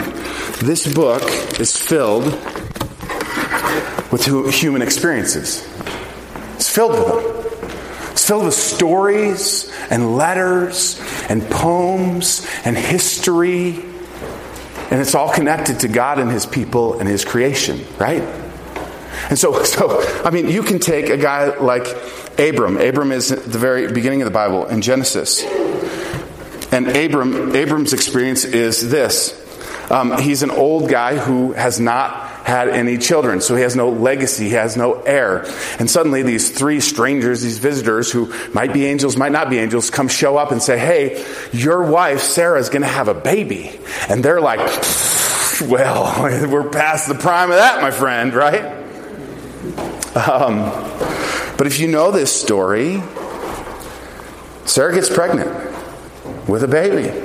This 0.61 0.93
book 0.93 1.23
is 1.59 1.75
filled 1.75 2.25
with 4.11 4.53
human 4.53 4.83
experiences. 4.83 5.67
It's 6.55 6.69
filled 6.69 6.91
with 6.91 7.07
them. 7.07 8.11
It's 8.11 8.27
filled 8.27 8.45
with 8.45 8.53
stories 8.53 9.71
and 9.89 10.15
letters 10.17 11.01
and 11.29 11.41
poems 11.49 12.45
and 12.63 12.77
history 12.77 13.83
and 14.91 15.01
it's 15.01 15.15
all 15.15 15.31
connected 15.31 15.79
to 15.81 15.87
God 15.87 16.19
and 16.19 16.29
His 16.31 16.45
people 16.45 16.99
and 16.99 17.07
His 17.07 17.25
creation, 17.25 17.85
right? 17.99 18.21
And 19.29 19.37
so, 19.37 19.63
so 19.63 20.01
I 20.23 20.29
mean, 20.31 20.49
you 20.49 20.63
can 20.63 20.79
take 20.79 21.09
a 21.09 21.17
guy 21.17 21.57
like 21.57 21.87
Abram. 22.39 22.77
Abram 22.77 23.11
is 23.11 23.31
at 23.31 23.43
the 23.43 23.57
very 23.57 23.91
beginning 23.91 24.21
of 24.21 24.25
the 24.25 24.31
Bible 24.31 24.65
in 24.65 24.81
Genesis. 24.81 25.43
And 26.71 26.87
Abram, 26.87 27.55
Abram's 27.55 27.93
experience 27.93 28.43
is 28.43 28.89
this. 28.89 29.41
Um, 29.89 30.17
he's 30.19 30.43
an 30.43 30.51
old 30.51 30.89
guy 30.89 31.15
who 31.15 31.53
has 31.53 31.79
not 31.79 32.24
had 32.45 32.69
any 32.69 32.99
children, 32.99 33.41
so 33.41 33.55
he 33.55 33.63
has 33.63 33.75
no 33.75 33.89
legacy, 33.89 34.45
he 34.45 34.51
has 34.51 34.77
no 34.77 35.01
heir. 35.01 35.45
And 35.79 35.89
suddenly, 35.89 36.21
these 36.21 36.51
three 36.51 36.79
strangers, 36.79 37.41
these 37.41 37.57
visitors 37.57 38.11
who 38.11 38.31
might 38.53 38.71
be 38.71 38.85
angels, 38.85 39.17
might 39.17 39.31
not 39.31 39.49
be 39.49 39.57
angels, 39.57 39.89
come 39.89 40.07
show 40.07 40.37
up 40.37 40.51
and 40.51 40.61
say, 40.61 40.77
Hey, 40.77 41.25
your 41.51 41.81
wife, 41.81 42.21
Sarah, 42.21 42.59
is 42.59 42.69
going 42.69 42.83
to 42.83 42.87
have 42.87 43.07
a 43.07 43.15
baby. 43.15 43.79
And 44.09 44.23
they're 44.23 44.41
like, 44.41 44.59
Well, 45.63 46.21
we're 46.51 46.69
past 46.69 47.07
the 47.07 47.15
prime 47.15 47.49
of 47.49 47.57
that, 47.57 47.81
my 47.81 47.89
friend, 47.89 48.31
right? 48.35 48.63
Um, 50.15 50.59
but 51.57 51.65
if 51.65 51.79
you 51.79 51.87
know 51.87 52.11
this 52.11 52.31
story, 52.39 53.01
Sarah 54.65 54.93
gets 54.93 55.09
pregnant 55.09 55.49
with 56.47 56.63
a 56.63 56.67
baby, 56.67 57.24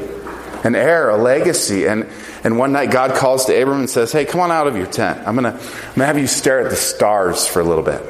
an 0.65 0.75
heir, 0.75 1.11
a 1.11 1.17
legacy, 1.17 1.87
and 1.87 2.09
And 2.43 2.59
one 2.59 2.73
night 2.73 2.91
God 2.91 3.17
calls 3.17 3.45
to 3.47 3.63
Abram 3.63 3.81
and 3.81 3.91
says, 3.91 4.13
Hey, 4.13 4.25
come 4.25 4.41
on 4.41 4.51
out 4.51 4.67
of 4.67 4.77
your 4.77 4.87
tent. 4.87 5.27
I'm 5.27 5.37
going 5.37 5.53
to 5.53 5.61
I'm 5.61 5.95
gonna 5.95 6.07
have 6.07 6.19
you 6.19 6.27
stare 6.27 6.65
at 6.65 6.71
the 6.71 6.77
stars 6.77 7.47
for 7.47 7.61
a 7.61 7.65
little 7.65 7.85
bit. 7.85 8.01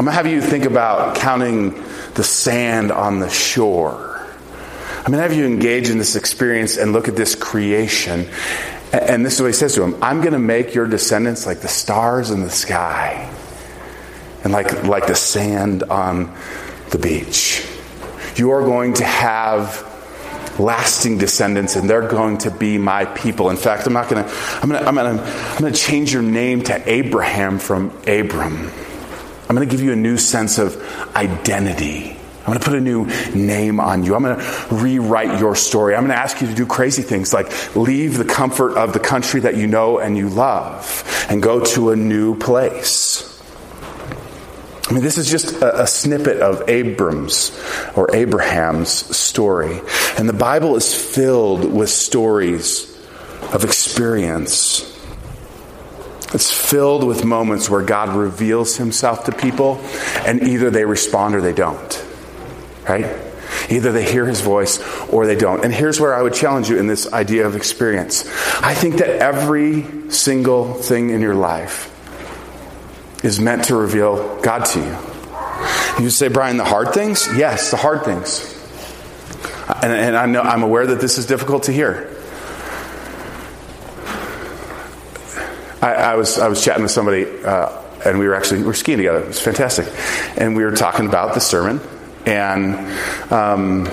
I'm 0.00 0.06
going 0.06 0.12
to 0.12 0.12
have 0.12 0.26
you 0.26 0.40
think 0.40 0.64
about 0.64 1.16
counting 1.16 1.74
the 2.14 2.24
sand 2.24 2.90
on 2.90 3.20
the 3.20 3.28
shore. 3.28 4.26
I'm 4.98 5.12
going 5.12 5.18
to 5.18 5.22
have 5.22 5.34
you 5.34 5.44
engage 5.44 5.90
in 5.90 5.98
this 5.98 6.16
experience 6.16 6.78
and 6.78 6.92
look 6.92 7.08
at 7.08 7.16
this 7.16 7.34
creation. 7.34 8.26
And 8.92 9.26
this 9.26 9.34
is 9.34 9.40
what 9.42 9.48
he 9.48 9.52
says 9.52 9.74
to 9.74 9.82
him 9.82 10.02
I'm 10.02 10.20
going 10.20 10.32
to 10.32 10.38
make 10.38 10.74
your 10.74 10.86
descendants 10.86 11.44
like 11.44 11.60
the 11.60 11.68
stars 11.68 12.30
in 12.30 12.40
the 12.42 12.50
sky 12.50 13.30
and 14.42 14.54
like, 14.54 14.84
like 14.84 15.06
the 15.06 15.14
sand 15.14 15.82
on 15.82 16.34
the 16.90 16.98
beach. 16.98 17.66
You 18.36 18.52
are 18.52 18.62
going 18.62 18.94
to 18.94 19.04
have 19.04 19.89
lasting 20.60 21.18
descendants 21.18 21.76
and 21.76 21.88
they're 21.88 22.08
going 22.08 22.38
to 22.38 22.50
be 22.50 22.78
my 22.78 23.04
people. 23.04 23.50
In 23.50 23.56
fact, 23.56 23.86
I'm 23.86 23.92
not 23.92 24.08
going 24.08 24.24
to 24.24 24.30
I'm 24.62 24.68
going 24.68 24.82
to 24.82 24.88
I'm 24.88 24.94
going 24.94 25.16
to 25.16 25.22
I'm 25.22 25.60
going 25.60 25.72
to 25.72 25.78
change 25.78 26.12
your 26.12 26.22
name 26.22 26.62
to 26.64 26.90
Abraham 26.90 27.58
from 27.58 27.90
Abram. 28.06 28.70
I'm 29.48 29.56
going 29.56 29.68
to 29.68 29.70
give 29.70 29.82
you 29.82 29.92
a 29.92 29.96
new 29.96 30.16
sense 30.16 30.58
of 30.58 30.76
identity. 31.16 32.16
I'm 32.40 32.46
going 32.46 32.58
to 32.58 32.64
put 32.64 32.74
a 32.74 32.80
new 32.80 33.06
name 33.34 33.80
on 33.80 34.02
you. 34.02 34.14
I'm 34.14 34.22
going 34.22 34.38
to 34.38 34.66
rewrite 34.74 35.38
your 35.38 35.54
story. 35.54 35.94
I'm 35.94 36.06
going 36.06 36.16
to 36.16 36.20
ask 36.20 36.40
you 36.40 36.46
to 36.46 36.54
do 36.54 36.66
crazy 36.66 37.02
things 37.02 37.32
like 37.34 37.76
leave 37.76 38.16
the 38.16 38.24
comfort 38.24 38.76
of 38.76 38.92
the 38.92 39.00
country 39.00 39.40
that 39.40 39.56
you 39.56 39.66
know 39.66 39.98
and 39.98 40.16
you 40.16 40.28
love 40.28 41.26
and 41.28 41.42
go 41.42 41.62
to 41.64 41.90
a 41.90 41.96
new 41.96 42.36
place. 42.36 43.29
I 44.90 44.92
mean, 44.92 45.04
this 45.04 45.18
is 45.18 45.30
just 45.30 45.52
a, 45.62 45.82
a, 45.82 45.86
snippet 45.86 46.38
of 46.38 46.68
Abram's 46.68 47.56
or 47.94 48.12
Abraham's 48.12 48.90
story. 49.16 49.80
And 50.18 50.28
the 50.28 50.32
Bible 50.32 50.74
is 50.74 50.92
filled 50.92 51.72
with 51.72 51.90
stories 51.90 52.90
of 53.54 53.62
experience. 53.62 54.80
It's 56.34 56.50
filled 56.50 57.04
with 57.04 57.24
moments 57.24 57.70
where 57.70 57.82
God 57.82 58.16
reveals 58.16 58.76
himself 58.76 59.26
to 59.26 59.32
people, 59.32 59.76
and 60.26 60.42
either 60.42 60.70
they 60.70 60.84
respond 60.84 61.36
or 61.36 61.40
they 61.40 61.52
don't. 61.52 62.06
Right? 62.88 63.06
Either 63.70 63.92
they 63.92 64.10
hear 64.10 64.26
his 64.26 64.40
voice 64.40 64.80
or 65.08 65.24
they 65.24 65.36
don't. 65.36 65.64
And 65.64 65.72
here's 65.72 66.00
where 66.00 66.16
I 66.16 66.22
would 66.22 66.34
challenge 66.34 66.68
you 66.68 66.78
in 66.78 66.88
this 66.88 67.12
idea 67.12 67.46
of 67.46 67.54
experience. 67.54 68.26
I 68.60 68.74
think 68.74 68.96
that 68.96 69.22
every 69.22 70.10
single 70.10 70.74
thing 70.74 71.10
in 71.10 71.20
your 71.20 71.36
life 71.36 71.96
is 73.22 73.40
meant 73.40 73.64
to 73.64 73.76
reveal 73.76 74.40
God 74.40 74.64
to 74.66 74.78
you. 74.80 76.04
You 76.04 76.10
say, 76.10 76.28
Brian, 76.28 76.56
the 76.56 76.64
hard 76.64 76.94
things? 76.94 77.28
Yes, 77.36 77.70
the 77.70 77.76
hard 77.76 78.04
things. 78.04 78.56
And, 79.82 79.92
and 79.92 80.16
I 80.16 80.26
know, 80.26 80.40
I'm 80.40 80.62
aware 80.62 80.86
that 80.86 81.00
this 81.00 81.18
is 81.18 81.26
difficult 81.26 81.64
to 81.64 81.72
hear. 81.72 82.08
I, 85.82 85.94
I 85.94 86.14
was, 86.16 86.38
I 86.38 86.48
was 86.48 86.64
chatting 86.64 86.82
with 86.82 86.92
somebody, 86.92 87.26
uh, 87.44 87.70
and 88.04 88.18
we 88.18 88.26
were 88.26 88.34
actually 88.34 88.60
we 88.60 88.66
were 88.66 88.74
skiing 88.74 88.98
together. 88.98 89.20
It 89.20 89.28
was 89.28 89.40
fantastic. 89.40 89.86
And 90.36 90.56
we 90.56 90.64
were 90.64 90.72
talking 90.72 91.06
about 91.06 91.34
the 91.34 91.40
sermon. 91.40 91.80
And 92.26 92.74
um, 93.32 93.86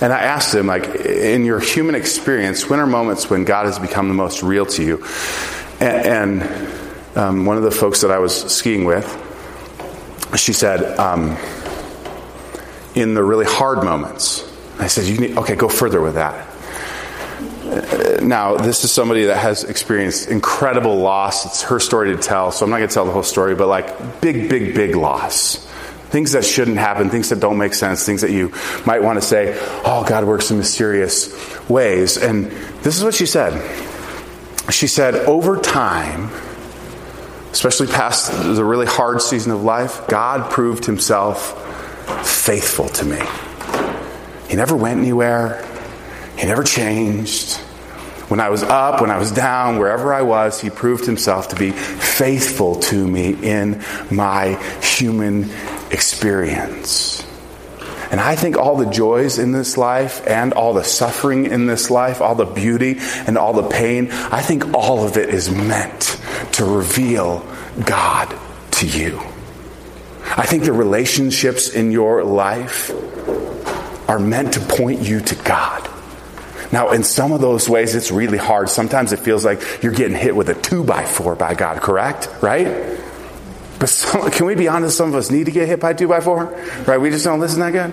and 0.00 0.12
I 0.12 0.22
asked 0.22 0.52
him, 0.52 0.66
like, 0.66 0.84
in 0.96 1.44
your 1.44 1.60
human 1.60 1.94
experience, 1.94 2.68
when 2.68 2.80
are 2.80 2.86
moments 2.86 3.30
when 3.30 3.44
God 3.44 3.66
has 3.66 3.78
become 3.78 4.08
the 4.08 4.14
most 4.14 4.42
real 4.42 4.66
to 4.66 4.82
you? 4.82 5.06
And, 5.78 6.42
and 6.42 6.81
um, 7.14 7.44
one 7.46 7.56
of 7.56 7.62
the 7.62 7.70
folks 7.70 8.00
that 8.00 8.10
I 8.10 8.18
was 8.18 8.34
skiing 8.52 8.84
with, 8.84 9.06
she 10.36 10.52
said, 10.52 10.98
um, 10.98 11.36
in 12.94 13.14
the 13.14 13.22
really 13.22 13.44
hard 13.44 13.84
moments. 13.84 14.48
I 14.78 14.86
said, 14.86 15.04
you 15.04 15.18
need, 15.18 15.38
okay, 15.38 15.54
go 15.54 15.68
further 15.68 16.00
with 16.00 16.14
that. 16.14 16.48
Uh, 17.64 18.24
now, 18.24 18.56
this 18.56 18.84
is 18.84 18.92
somebody 18.92 19.24
that 19.26 19.38
has 19.38 19.64
experienced 19.64 20.28
incredible 20.28 20.96
loss. 20.96 21.46
It's 21.46 21.62
her 21.62 21.78
story 21.80 22.14
to 22.14 22.20
tell, 22.20 22.52
so 22.52 22.64
I'm 22.64 22.70
not 22.70 22.78
going 22.78 22.88
to 22.88 22.94
tell 22.94 23.04
the 23.04 23.12
whole 23.12 23.22
story, 23.22 23.54
but 23.54 23.68
like 23.68 24.20
big, 24.20 24.48
big, 24.48 24.74
big 24.74 24.96
loss. 24.96 25.66
Things 26.10 26.32
that 26.32 26.44
shouldn't 26.44 26.76
happen, 26.76 27.08
things 27.08 27.30
that 27.30 27.40
don't 27.40 27.56
make 27.56 27.72
sense, 27.72 28.04
things 28.04 28.20
that 28.20 28.30
you 28.30 28.52
might 28.84 29.02
want 29.02 29.20
to 29.20 29.26
say, 29.26 29.56
oh, 29.84 30.04
God 30.06 30.24
works 30.24 30.50
in 30.50 30.58
mysterious 30.58 31.32
ways. 31.70 32.18
And 32.18 32.50
this 32.82 32.98
is 32.98 33.04
what 33.04 33.14
she 33.14 33.24
said. 33.24 33.52
She 34.70 34.86
said, 34.86 35.14
over 35.14 35.56
time, 35.56 36.30
especially 37.52 37.86
past 37.86 38.32
the 38.32 38.64
really 38.64 38.86
hard 38.86 39.20
season 39.20 39.52
of 39.52 39.62
life, 39.62 40.08
God 40.08 40.50
proved 40.50 40.86
himself 40.86 41.58
faithful 42.26 42.88
to 42.88 43.04
me. 43.04 43.20
He 44.48 44.56
never 44.56 44.74
went 44.74 45.00
anywhere, 45.00 45.64
he 46.36 46.46
never 46.46 46.64
changed. 46.64 47.58
When 48.28 48.40
I 48.40 48.48
was 48.48 48.62
up, 48.62 49.02
when 49.02 49.10
I 49.10 49.18
was 49.18 49.30
down, 49.30 49.78
wherever 49.78 50.14
I 50.14 50.22
was, 50.22 50.58
he 50.58 50.70
proved 50.70 51.04
himself 51.04 51.48
to 51.48 51.56
be 51.56 51.70
faithful 51.70 52.76
to 52.76 53.06
me 53.06 53.34
in 53.34 53.82
my 54.10 54.54
human 54.80 55.50
experience. 55.90 57.26
And 58.12 58.20
I 58.20 58.36
think 58.36 58.58
all 58.58 58.76
the 58.76 58.90
joys 58.90 59.38
in 59.38 59.52
this 59.52 59.78
life 59.78 60.24
and 60.26 60.52
all 60.52 60.74
the 60.74 60.84
suffering 60.84 61.46
in 61.46 61.66
this 61.66 61.90
life, 61.90 62.20
all 62.20 62.34
the 62.34 62.44
beauty 62.44 62.98
and 63.26 63.38
all 63.38 63.54
the 63.54 63.66
pain, 63.68 64.10
I 64.10 64.42
think 64.42 64.74
all 64.74 65.04
of 65.04 65.16
it 65.16 65.30
is 65.30 65.50
meant 65.50 66.20
to 66.52 66.64
reveal 66.66 67.38
God 67.86 68.36
to 68.72 68.86
you. 68.86 69.18
I 70.36 70.44
think 70.44 70.64
the 70.64 70.74
relationships 70.74 71.70
in 71.70 71.90
your 71.90 72.22
life 72.22 72.90
are 74.10 74.18
meant 74.18 74.54
to 74.54 74.60
point 74.60 75.00
you 75.00 75.20
to 75.20 75.34
God. 75.34 75.88
Now, 76.70 76.90
in 76.90 77.04
some 77.04 77.32
of 77.32 77.40
those 77.40 77.66
ways, 77.66 77.94
it's 77.94 78.10
really 78.10 78.38
hard. 78.38 78.68
Sometimes 78.68 79.12
it 79.12 79.20
feels 79.20 79.42
like 79.42 79.82
you're 79.82 79.92
getting 79.92 80.16
hit 80.16 80.36
with 80.36 80.50
a 80.50 80.54
two 80.54 80.84
by 80.84 81.06
four 81.06 81.34
by 81.34 81.54
God, 81.54 81.80
correct? 81.80 82.28
Right? 82.42 82.66
But 83.82 83.88
some, 83.88 84.30
can 84.30 84.46
we 84.46 84.54
be 84.54 84.68
honest? 84.68 84.96
Some 84.96 85.08
of 85.08 85.16
us 85.16 85.28
need 85.28 85.46
to 85.46 85.50
get 85.50 85.66
hit 85.66 85.80
by 85.80 85.92
two 85.92 86.06
by 86.06 86.20
four, 86.20 86.44
right? 86.86 86.98
We 86.98 87.10
just 87.10 87.24
don't 87.24 87.40
listen 87.40 87.58
that 87.58 87.72
good. 87.72 87.92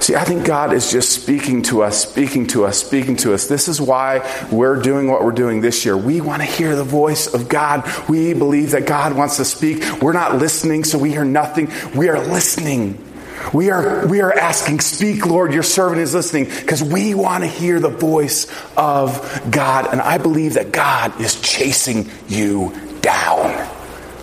See, 0.00 0.14
I 0.14 0.22
think 0.22 0.44
God 0.44 0.72
is 0.72 0.88
just 0.90 1.10
speaking 1.10 1.62
to 1.62 1.82
us, 1.82 2.08
speaking 2.08 2.46
to 2.48 2.64
us, 2.64 2.78
speaking 2.78 3.16
to 3.16 3.34
us. 3.34 3.48
This 3.48 3.66
is 3.66 3.80
why 3.80 4.46
we're 4.52 4.80
doing 4.80 5.08
what 5.08 5.24
we're 5.24 5.32
doing 5.32 5.60
this 5.60 5.84
year. 5.84 5.96
We 5.96 6.20
want 6.20 6.40
to 6.40 6.46
hear 6.46 6.76
the 6.76 6.84
voice 6.84 7.34
of 7.34 7.48
God. 7.48 7.84
We 8.08 8.32
believe 8.32 8.70
that 8.72 8.86
God 8.86 9.16
wants 9.16 9.38
to 9.38 9.44
speak. 9.44 10.00
We're 10.00 10.12
not 10.12 10.38
listening, 10.38 10.84
so 10.84 10.98
we 10.98 11.10
hear 11.10 11.24
nothing. 11.24 11.68
We 11.96 12.10
are 12.10 12.20
listening. 12.20 13.11
We 13.52 13.70
are, 13.70 14.06
we 14.06 14.20
are 14.20 14.32
asking, 14.32 14.80
Speak, 14.80 15.26
Lord, 15.26 15.52
your 15.52 15.62
servant 15.62 16.00
is 16.00 16.14
listening, 16.14 16.44
because 16.44 16.82
we 16.82 17.14
want 17.14 17.44
to 17.44 17.48
hear 17.48 17.80
the 17.80 17.90
voice 17.90 18.46
of 18.76 19.50
God. 19.50 19.88
And 19.90 20.00
I 20.00 20.18
believe 20.18 20.54
that 20.54 20.72
God 20.72 21.20
is 21.20 21.40
chasing 21.40 22.10
you 22.28 22.74
down. 23.00 23.68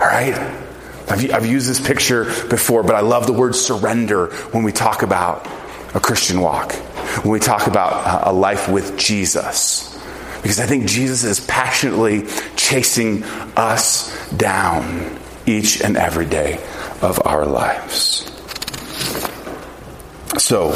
All 0.01 0.07
right? 0.07 0.35
I've, 1.09 1.33
I've 1.33 1.45
used 1.45 1.67
this 1.67 1.85
picture 1.85 2.25
before, 2.49 2.83
but 2.83 2.95
I 2.95 3.01
love 3.01 3.25
the 3.25 3.33
word 3.33 3.55
surrender 3.55 4.27
when 4.51 4.63
we 4.63 4.71
talk 4.71 5.01
about 5.01 5.47
a 5.95 5.99
Christian 5.99 6.41
walk, 6.41 6.73
when 7.23 7.31
we 7.31 7.39
talk 7.39 7.67
about 7.67 8.27
a 8.27 8.31
life 8.31 8.69
with 8.69 8.97
Jesus. 8.97 9.85
Because 10.41 10.59
I 10.59 10.65
think 10.65 10.87
Jesus 10.87 11.23
is 11.23 11.45
passionately 11.45 12.27
chasing 12.55 13.23
us 13.55 14.29
down 14.31 15.19
each 15.45 15.81
and 15.81 15.97
every 15.97 16.25
day 16.25 16.63
of 17.01 17.25
our 17.25 17.45
lives. 17.45 18.38
So, 20.39 20.71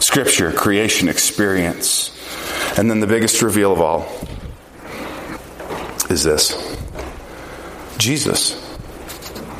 scripture, 0.00 0.52
creation, 0.52 1.08
experience. 1.08 2.14
And 2.78 2.90
then 2.90 3.00
the 3.00 3.06
biggest 3.06 3.40
reveal 3.40 3.72
of 3.72 3.80
all 3.80 4.06
is 6.10 6.24
this 6.24 6.54
Jesus. 7.96 8.52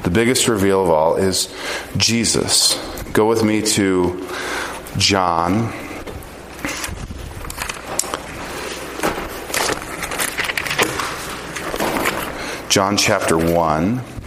The 0.02 0.10
biggest 0.10 0.48
reveal 0.48 0.82
of 0.82 0.90
all 0.90 1.16
is 1.16 1.52
Jesus. 1.96 2.74
Go 3.14 3.26
with 3.26 3.42
me 3.42 3.62
to 3.62 4.28
John. 4.98 5.72
John 12.68 12.98
chapter 12.98 13.38
1. 13.38 14.17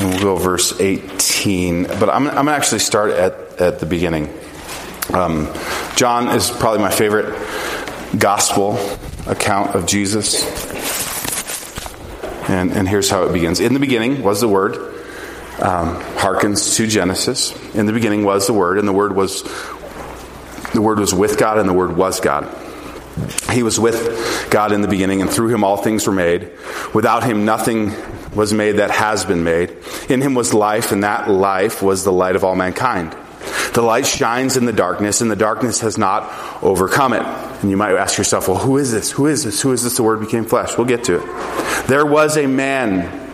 We'll 0.00 0.20
go 0.20 0.36
verse 0.36 0.78
18. 0.80 1.84
But 1.84 2.08
I'm, 2.08 2.28
I'm 2.28 2.34
going 2.34 2.46
to 2.46 2.52
actually 2.52 2.78
start 2.78 3.10
at, 3.10 3.60
at 3.60 3.80
the 3.80 3.86
beginning. 3.86 4.32
Um, 5.12 5.52
John 5.96 6.28
is 6.28 6.50
probably 6.50 6.80
my 6.80 6.90
favorite 6.90 7.34
gospel 8.16 8.78
account 9.26 9.74
of 9.74 9.86
Jesus. 9.86 10.44
And, 12.48 12.72
and 12.72 12.88
here's 12.88 13.10
how 13.10 13.24
it 13.24 13.32
begins. 13.32 13.60
In 13.60 13.74
the 13.74 13.80
beginning 13.80 14.22
was 14.22 14.40
the 14.40 14.48
Word, 14.48 14.76
um, 15.60 16.00
harkens 16.16 16.76
to 16.76 16.86
Genesis. 16.86 17.52
In 17.74 17.86
the 17.86 17.92
beginning 17.92 18.24
was 18.24 18.46
the 18.46 18.52
Word, 18.52 18.78
and 18.78 18.86
the 18.86 18.92
Word 18.92 19.14
was 19.14 19.42
the 20.72 20.82
Word 20.82 21.00
was 21.00 21.12
with 21.12 21.38
God, 21.38 21.58
and 21.58 21.68
the 21.68 21.74
Word 21.74 21.96
was 21.96 22.20
God. 22.20 22.46
He 23.50 23.62
was 23.62 23.80
with 23.80 24.48
God 24.50 24.72
in 24.72 24.80
the 24.80 24.88
beginning, 24.88 25.22
and 25.22 25.30
through 25.30 25.52
him 25.52 25.64
all 25.64 25.76
things 25.76 26.06
were 26.06 26.12
made. 26.12 26.50
Without 26.94 27.24
him, 27.24 27.44
nothing 27.44 27.90
was 28.34 28.52
made 28.52 28.72
that 28.72 28.90
has 28.90 29.24
been 29.24 29.44
made. 29.44 29.76
In 30.08 30.20
him 30.20 30.34
was 30.34 30.54
life, 30.54 30.92
and 30.92 31.04
that 31.04 31.30
life 31.30 31.82
was 31.82 32.04
the 32.04 32.12
light 32.12 32.36
of 32.36 32.44
all 32.44 32.54
mankind. 32.54 33.16
The 33.74 33.82
light 33.82 34.06
shines 34.06 34.56
in 34.56 34.64
the 34.64 34.72
darkness, 34.72 35.20
and 35.20 35.30
the 35.30 35.36
darkness 35.36 35.80
has 35.80 35.96
not 35.96 36.30
overcome 36.62 37.12
it. 37.12 37.22
And 37.22 37.70
you 37.70 37.76
might 37.76 37.94
ask 37.94 38.18
yourself, 38.18 38.48
well, 38.48 38.58
who 38.58 38.76
is 38.78 38.92
this? 38.92 39.10
Who 39.12 39.26
is 39.26 39.44
this? 39.44 39.62
Who 39.62 39.72
is 39.72 39.82
this? 39.82 39.96
The 39.96 40.02
Word 40.02 40.20
became 40.20 40.44
flesh. 40.44 40.76
We'll 40.76 40.86
get 40.86 41.04
to 41.04 41.20
it. 41.20 41.86
There 41.86 42.04
was 42.04 42.36
a 42.36 42.46
man 42.46 43.26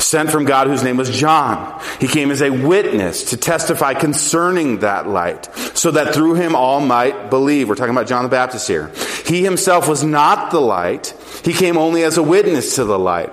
sent 0.00 0.30
from 0.30 0.44
God 0.44 0.66
whose 0.66 0.82
name 0.82 0.96
was 0.96 1.10
John. 1.10 1.80
He 2.00 2.06
came 2.06 2.30
as 2.30 2.42
a 2.42 2.50
witness 2.50 3.30
to 3.30 3.36
testify 3.36 3.94
concerning 3.94 4.80
that 4.80 5.08
light, 5.08 5.48
so 5.74 5.90
that 5.92 6.14
through 6.14 6.34
him 6.34 6.54
all 6.54 6.80
might 6.80 7.30
believe. 7.30 7.68
We're 7.68 7.74
talking 7.74 7.94
about 7.94 8.06
John 8.06 8.22
the 8.22 8.28
Baptist 8.28 8.68
here. 8.68 8.92
He 9.24 9.42
himself 9.42 9.88
was 9.88 10.04
not 10.04 10.50
the 10.50 10.60
light, 10.60 11.14
he 11.44 11.52
came 11.52 11.76
only 11.76 12.02
as 12.02 12.18
a 12.18 12.22
witness 12.22 12.76
to 12.76 12.84
the 12.84 12.98
light. 12.98 13.32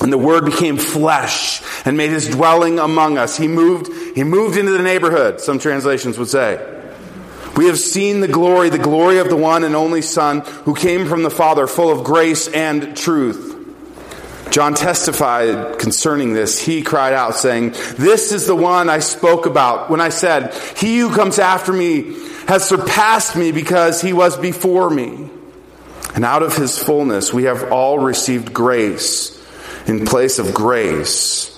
And 0.00 0.12
the 0.12 0.18
word 0.18 0.46
became 0.46 0.78
flesh 0.78 1.62
and 1.84 1.96
made 1.96 2.10
his 2.10 2.28
dwelling 2.28 2.78
among 2.78 3.18
us. 3.18 3.36
He 3.36 3.48
moved, 3.48 4.16
he 4.16 4.24
moved 4.24 4.56
into 4.56 4.72
the 4.72 4.82
neighborhood, 4.82 5.40
some 5.40 5.58
translations 5.58 6.18
would 6.18 6.28
say. 6.28 6.78
We 7.56 7.66
have 7.66 7.78
seen 7.78 8.20
the 8.20 8.28
glory, 8.28 8.70
the 8.70 8.78
glory 8.78 9.18
of 9.18 9.28
the 9.28 9.36
one 9.36 9.64
and 9.64 9.76
only 9.76 10.00
Son 10.00 10.40
who 10.64 10.74
came 10.74 11.06
from 11.06 11.22
the 11.22 11.30
Father, 11.30 11.66
full 11.66 11.90
of 11.90 12.04
grace 12.04 12.48
and 12.48 12.96
truth. 12.96 13.48
John 14.50 14.74
testified 14.74 15.78
concerning 15.78 16.32
this. 16.32 16.58
He 16.58 16.82
cried 16.82 17.12
out, 17.12 17.36
saying, 17.36 17.72
This 17.98 18.32
is 18.32 18.46
the 18.46 18.56
one 18.56 18.88
I 18.88 19.00
spoke 19.00 19.46
about 19.46 19.90
when 19.90 20.00
I 20.00 20.08
said, 20.08 20.54
He 20.76 20.98
who 20.98 21.14
comes 21.14 21.38
after 21.38 21.72
me 21.72 22.14
has 22.46 22.66
surpassed 22.66 23.36
me 23.36 23.52
because 23.52 24.00
he 24.00 24.12
was 24.12 24.36
before 24.36 24.88
me. 24.88 25.30
And 26.14 26.24
out 26.24 26.42
of 26.42 26.56
his 26.56 26.82
fullness 26.82 27.32
we 27.32 27.44
have 27.44 27.70
all 27.70 27.98
received 27.98 28.52
grace 28.52 29.39
in 29.86 30.04
place 30.06 30.38
of 30.38 30.54
grace 30.54 31.56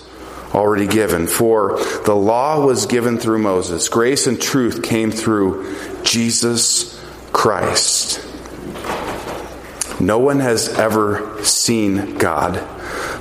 already 0.55 0.87
given. 0.87 1.27
For 1.27 1.79
the 2.05 2.15
law 2.15 2.65
was 2.65 2.87
given 2.87 3.19
through 3.19 3.39
Moses, 3.39 3.89
grace 3.89 4.27
and 4.27 4.41
truth 4.41 4.83
came 4.83 5.11
through 5.11 5.77
Jesus 6.03 7.01
Christ. 7.33 8.29
No 10.01 10.19
one 10.19 10.41
has 10.41 10.69
ever 10.69 11.43
seen 11.45 12.17
God 12.19 12.69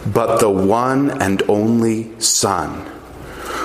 but 0.06 0.40
the 0.40 0.50
one 0.50 1.22
and 1.22 1.44
only 1.48 2.20
Son, 2.20 2.86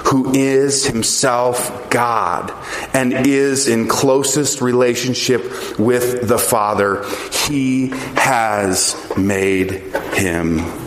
who 0.07 0.35
is 0.35 0.87
himself 0.87 1.91
God 1.91 2.53
and 2.95 3.27
is 3.27 3.69
in 3.69 3.89
closest 3.89 4.61
relationship 4.61 5.79
with 5.79 6.29
the 6.29 6.39
Father. 6.39 7.05
He 7.47 7.89
has 8.17 8.95
made 9.17 9.71
him. 10.15 10.86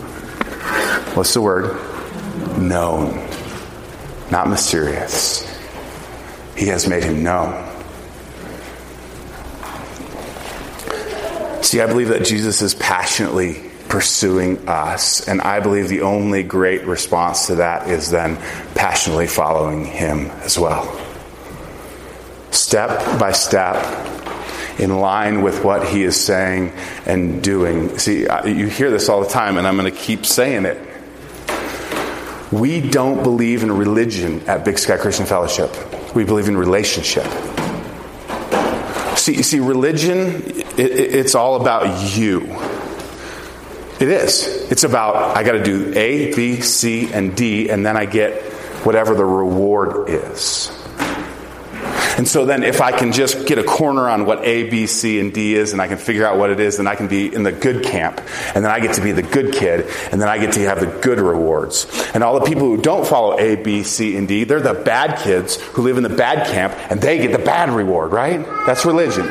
What's 1.14 1.34
the 1.34 1.42
word? 1.42 1.76
known, 2.58 3.14
not 4.30 4.48
mysterious. 4.48 5.46
He 6.56 6.66
has 6.66 6.88
made 6.88 7.04
him 7.04 7.22
known. 7.22 7.66
See, 11.62 11.80
I 11.80 11.86
believe 11.86 12.08
that 12.08 12.24
Jesus 12.24 12.62
is 12.62 12.74
passionately 12.74 13.62
pursuing 13.88 14.68
us, 14.68 15.26
and 15.26 15.40
I 15.40 15.60
believe 15.60 15.88
the 15.88 16.02
only 16.02 16.42
great 16.42 16.84
response 16.84 17.46
to 17.46 17.56
that 17.56 17.88
is 17.88 18.10
then 18.10 18.36
passionately 18.74 19.26
following 19.26 19.84
him 19.84 20.26
as 20.42 20.58
well. 20.58 20.98
Step 22.50 23.18
by 23.18 23.32
step, 23.32 23.76
in 24.78 24.98
line 24.98 25.42
with 25.42 25.62
what 25.64 25.86
he 25.86 26.02
is 26.02 26.18
saying 26.18 26.72
and 27.04 27.42
doing. 27.42 27.98
See, 27.98 28.26
you 28.46 28.66
hear 28.66 28.90
this 28.90 29.08
all 29.08 29.20
the 29.20 29.28
time, 29.28 29.56
and 29.58 29.66
I'm 29.66 29.76
going 29.76 29.92
to 29.92 29.98
keep 29.98 30.24
saying 30.24 30.64
it. 30.64 30.89
We 32.52 32.80
don't 32.80 33.22
believe 33.22 33.62
in 33.62 33.70
religion 33.70 34.48
at 34.48 34.64
Big 34.64 34.78
Sky 34.78 34.96
Christian 34.96 35.24
Fellowship. 35.24 35.70
We 36.14 36.24
believe 36.24 36.48
in 36.48 36.56
relationship. 36.56 37.26
See, 39.16 39.42
see 39.42 39.60
religion, 39.60 40.42
it, 40.76 40.78
it's 40.78 41.34
all 41.34 41.60
about 41.60 42.16
you. 42.16 42.40
It 44.00 44.08
is. 44.08 44.46
It's 44.72 44.82
about, 44.82 45.36
I 45.36 45.44
got 45.44 45.52
to 45.52 45.62
do 45.62 45.92
A, 45.94 46.34
B, 46.34 46.60
C, 46.60 47.12
and 47.12 47.36
D, 47.36 47.68
and 47.68 47.86
then 47.86 47.96
I 47.96 48.06
get 48.06 48.42
whatever 48.84 49.14
the 49.14 49.24
reward 49.24 50.08
is. 50.08 50.79
And 52.20 52.28
so 52.28 52.44
then, 52.44 52.64
if 52.64 52.82
I 52.82 52.92
can 52.92 53.12
just 53.12 53.46
get 53.46 53.56
a 53.56 53.64
corner 53.64 54.06
on 54.06 54.26
what 54.26 54.44
A, 54.44 54.68
B, 54.68 54.86
C, 54.86 55.18
and 55.20 55.32
D 55.32 55.54
is, 55.54 55.72
and 55.72 55.80
I 55.80 55.88
can 55.88 55.96
figure 55.96 56.26
out 56.26 56.36
what 56.36 56.50
it 56.50 56.60
is, 56.60 56.76
then 56.76 56.86
I 56.86 56.94
can 56.94 57.08
be 57.08 57.34
in 57.34 57.44
the 57.44 57.50
good 57.50 57.82
camp. 57.82 58.20
And 58.54 58.62
then 58.62 58.70
I 58.70 58.78
get 58.78 58.96
to 58.96 59.00
be 59.00 59.12
the 59.12 59.22
good 59.22 59.54
kid, 59.54 59.86
and 60.12 60.20
then 60.20 60.28
I 60.28 60.36
get 60.36 60.52
to 60.52 60.60
have 60.66 60.80
the 60.80 61.00
good 61.00 61.18
rewards. 61.18 61.86
And 62.12 62.22
all 62.22 62.38
the 62.38 62.44
people 62.44 62.64
who 62.64 62.76
don't 62.76 63.06
follow 63.06 63.40
A, 63.40 63.56
B, 63.56 63.82
C, 63.84 64.18
and 64.18 64.28
D, 64.28 64.44
they're 64.44 64.60
the 64.60 64.74
bad 64.74 65.18
kids 65.20 65.56
who 65.56 65.80
live 65.80 65.96
in 65.96 66.02
the 66.02 66.10
bad 66.10 66.46
camp, 66.46 66.74
and 66.90 67.00
they 67.00 67.16
get 67.16 67.32
the 67.32 67.42
bad 67.42 67.70
reward, 67.70 68.12
right? 68.12 68.44
That's 68.66 68.84
religion. 68.84 69.26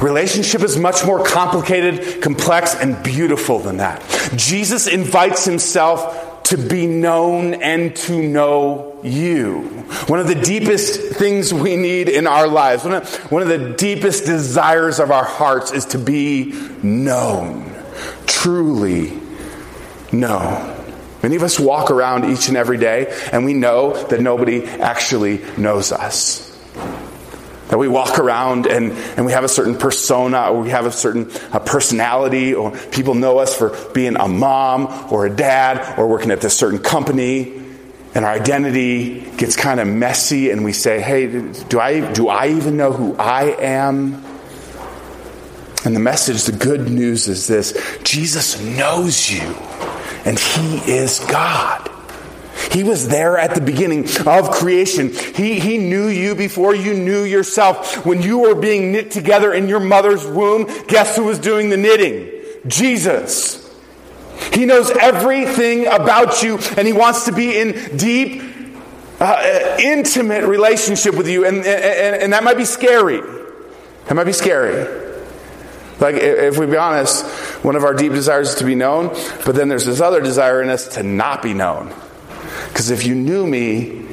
Relationship 0.00 0.62
is 0.62 0.78
much 0.78 1.04
more 1.04 1.22
complicated, 1.22 2.22
complex, 2.22 2.76
and 2.76 3.02
beautiful 3.02 3.58
than 3.58 3.76
that. 3.76 4.02
Jesus 4.36 4.86
invites 4.86 5.44
himself 5.44 6.44
to 6.44 6.56
be 6.56 6.86
known 6.86 7.52
and 7.52 7.94
to 7.94 8.26
know 8.26 8.87
you. 9.02 9.62
One 10.06 10.20
of 10.20 10.26
the 10.26 10.34
deepest 10.34 11.00
things 11.14 11.52
we 11.52 11.76
need 11.76 12.08
in 12.08 12.26
our 12.26 12.48
lives, 12.48 12.84
one 12.84 12.94
of, 12.94 13.14
one 13.30 13.42
of 13.42 13.48
the 13.48 13.74
deepest 13.74 14.24
desires 14.24 14.98
of 14.98 15.10
our 15.10 15.24
hearts 15.24 15.72
is 15.72 15.86
to 15.86 15.98
be 15.98 16.52
known, 16.82 17.74
truly 18.26 19.18
known. 20.12 20.74
Many 21.22 21.36
of 21.36 21.42
us 21.42 21.58
walk 21.58 21.90
around 21.90 22.24
each 22.26 22.48
and 22.48 22.56
every 22.56 22.78
day 22.78 23.12
and 23.32 23.44
we 23.44 23.54
know 23.54 23.94
that 24.04 24.20
nobody 24.20 24.64
actually 24.64 25.40
knows 25.56 25.90
us. 25.92 26.44
That 27.68 27.78
we 27.78 27.88
walk 27.88 28.18
around 28.18 28.66
and, 28.66 28.92
and 28.92 29.26
we 29.26 29.32
have 29.32 29.44
a 29.44 29.48
certain 29.48 29.76
persona 29.76 30.50
or 30.50 30.62
we 30.62 30.70
have 30.70 30.86
a 30.86 30.92
certain 30.92 31.30
a 31.52 31.60
personality 31.60 32.54
or 32.54 32.70
people 32.70 33.14
know 33.14 33.38
us 33.38 33.54
for 33.54 33.76
being 33.92 34.16
a 34.16 34.28
mom 34.28 35.12
or 35.12 35.26
a 35.26 35.30
dad 35.30 35.98
or 35.98 36.06
working 36.06 36.30
at 36.30 36.40
this 36.40 36.56
certain 36.56 36.78
company 36.78 37.57
and 38.18 38.26
our 38.26 38.32
identity 38.32 39.20
gets 39.36 39.54
kind 39.54 39.78
of 39.78 39.86
messy 39.86 40.50
and 40.50 40.64
we 40.64 40.72
say, 40.72 41.00
hey, 41.00 41.28
do 41.68 41.78
I, 41.78 42.12
do 42.14 42.26
I 42.26 42.48
even 42.48 42.76
know 42.76 42.90
who 42.90 43.14
I 43.14 43.44
am? 43.60 44.24
And 45.84 45.94
the 45.94 46.00
message, 46.00 46.42
the 46.42 46.50
good 46.50 46.90
news 46.90 47.28
is 47.28 47.46
this 47.46 47.80
Jesus 48.02 48.60
knows 48.60 49.30
you 49.30 49.54
and 50.24 50.36
He 50.36 50.78
is 50.90 51.20
God. 51.30 51.88
He 52.72 52.82
was 52.82 53.06
there 53.06 53.38
at 53.38 53.54
the 53.54 53.60
beginning 53.60 54.08
of 54.26 54.50
creation. 54.50 55.12
He, 55.12 55.60
he 55.60 55.78
knew 55.78 56.08
you 56.08 56.34
before 56.34 56.74
you 56.74 56.94
knew 56.94 57.22
yourself. 57.22 58.04
When 58.04 58.20
you 58.20 58.40
were 58.40 58.56
being 58.56 58.90
knit 58.90 59.12
together 59.12 59.54
in 59.54 59.68
your 59.68 59.78
mother's 59.78 60.26
womb, 60.26 60.64
guess 60.88 61.14
who 61.14 61.22
was 61.22 61.38
doing 61.38 61.68
the 61.68 61.76
knitting? 61.76 62.32
Jesus. 62.66 63.67
He 64.52 64.64
knows 64.66 64.90
everything 64.90 65.86
about 65.86 66.42
you 66.42 66.58
and 66.76 66.86
he 66.86 66.92
wants 66.92 67.26
to 67.26 67.32
be 67.32 67.58
in 67.58 67.96
deep, 67.96 68.42
uh, 69.20 69.76
intimate 69.78 70.44
relationship 70.44 71.14
with 71.14 71.28
you. 71.28 71.44
And, 71.44 71.58
and, 71.58 72.22
and 72.22 72.32
that 72.32 72.44
might 72.44 72.56
be 72.56 72.64
scary. 72.64 73.20
That 74.06 74.14
might 74.14 74.24
be 74.24 74.32
scary. 74.32 75.06
Like, 76.00 76.14
if 76.14 76.58
we 76.58 76.66
be 76.66 76.76
honest, 76.76 77.26
one 77.64 77.74
of 77.74 77.82
our 77.82 77.92
deep 77.92 78.12
desires 78.12 78.50
is 78.50 78.54
to 78.56 78.64
be 78.64 78.76
known, 78.76 79.08
but 79.44 79.54
then 79.56 79.68
there's 79.68 79.84
this 79.84 80.00
other 80.00 80.20
desire 80.20 80.62
in 80.62 80.70
us 80.70 80.88
to 80.94 81.02
not 81.02 81.42
be 81.42 81.54
known. 81.54 81.92
Because 82.68 82.90
if 82.90 83.04
you 83.04 83.16
knew 83.16 83.46
me, 83.46 84.06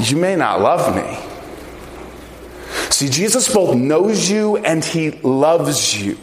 you 0.00 0.16
may 0.16 0.36
not 0.36 0.60
love 0.60 0.96
me. 0.96 1.18
See, 2.90 3.08
Jesus 3.08 3.52
both 3.52 3.76
knows 3.76 4.30
you 4.30 4.56
and 4.56 4.82
he 4.84 5.10
loves 5.10 6.00
you. 6.00 6.16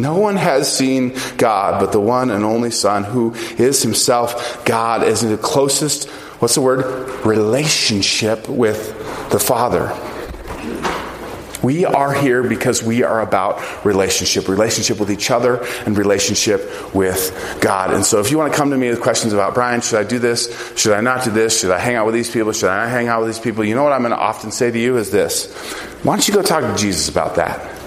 No 0.00 0.18
one 0.18 0.36
has 0.36 0.74
seen 0.74 1.14
God 1.36 1.80
but 1.80 1.92
the 1.92 2.00
one 2.00 2.30
and 2.30 2.44
only 2.44 2.70
Son, 2.70 3.04
who 3.04 3.34
is 3.58 3.82
himself 3.82 4.64
God, 4.64 5.02
is 5.02 5.22
in 5.22 5.30
the 5.30 5.38
closest, 5.38 6.08
what's 6.40 6.54
the 6.54 6.60
word? 6.60 7.24
Relationship 7.24 8.48
with 8.48 8.88
the 9.30 9.38
Father. 9.38 9.92
We 11.62 11.84
are 11.84 12.12
here 12.12 12.44
because 12.44 12.82
we 12.82 13.02
are 13.02 13.20
about 13.20 13.84
relationship, 13.84 14.46
relationship 14.46 15.00
with 15.00 15.10
each 15.10 15.30
other 15.30 15.64
and 15.84 15.98
relationship 15.98 16.94
with 16.94 17.58
God. 17.60 17.92
And 17.92 18.04
so 18.04 18.20
if 18.20 18.30
you 18.30 18.38
want 18.38 18.52
to 18.52 18.56
come 18.56 18.70
to 18.70 18.76
me 18.76 18.88
with 18.88 19.00
questions 19.00 19.32
about, 19.32 19.54
Brian, 19.54 19.80
should 19.80 19.98
I 19.98 20.04
do 20.04 20.20
this? 20.20 20.76
Should 20.76 20.92
I 20.92 21.00
not 21.00 21.24
do 21.24 21.32
this? 21.32 21.60
Should 21.60 21.72
I 21.72 21.80
hang 21.80 21.96
out 21.96 22.06
with 22.06 22.14
these 22.14 22.30
people? 22.30 22.52
Should 22.52 22.68
I 22.68 22.84
not 22.84 22.90
hang 22.90 23.08
out 23.08 23.20
with 23.20 23.34
these 23.34 23.42
people? 23.42 23.64
You 23.64 23.74
know 23.74 23.82
what 23.82 23.92
I'm 23.92 24.02
going 24.02 24.12
to 24.12 24.18
often 24.18 24.52
say 24.52 24.70
to 24.70 24.78
you 24.78 24.96
is 24.98 25.10
this. 25.10 25.52
Why 26.04 26.14
don't 26.14 26.28
you 26.28 26.34
go 26.34 26.42
talk 26.42 26.62
to 26.62 26.80
Jesus 26.80 27.08
about 27.08 27.34
that? 27.36 27.85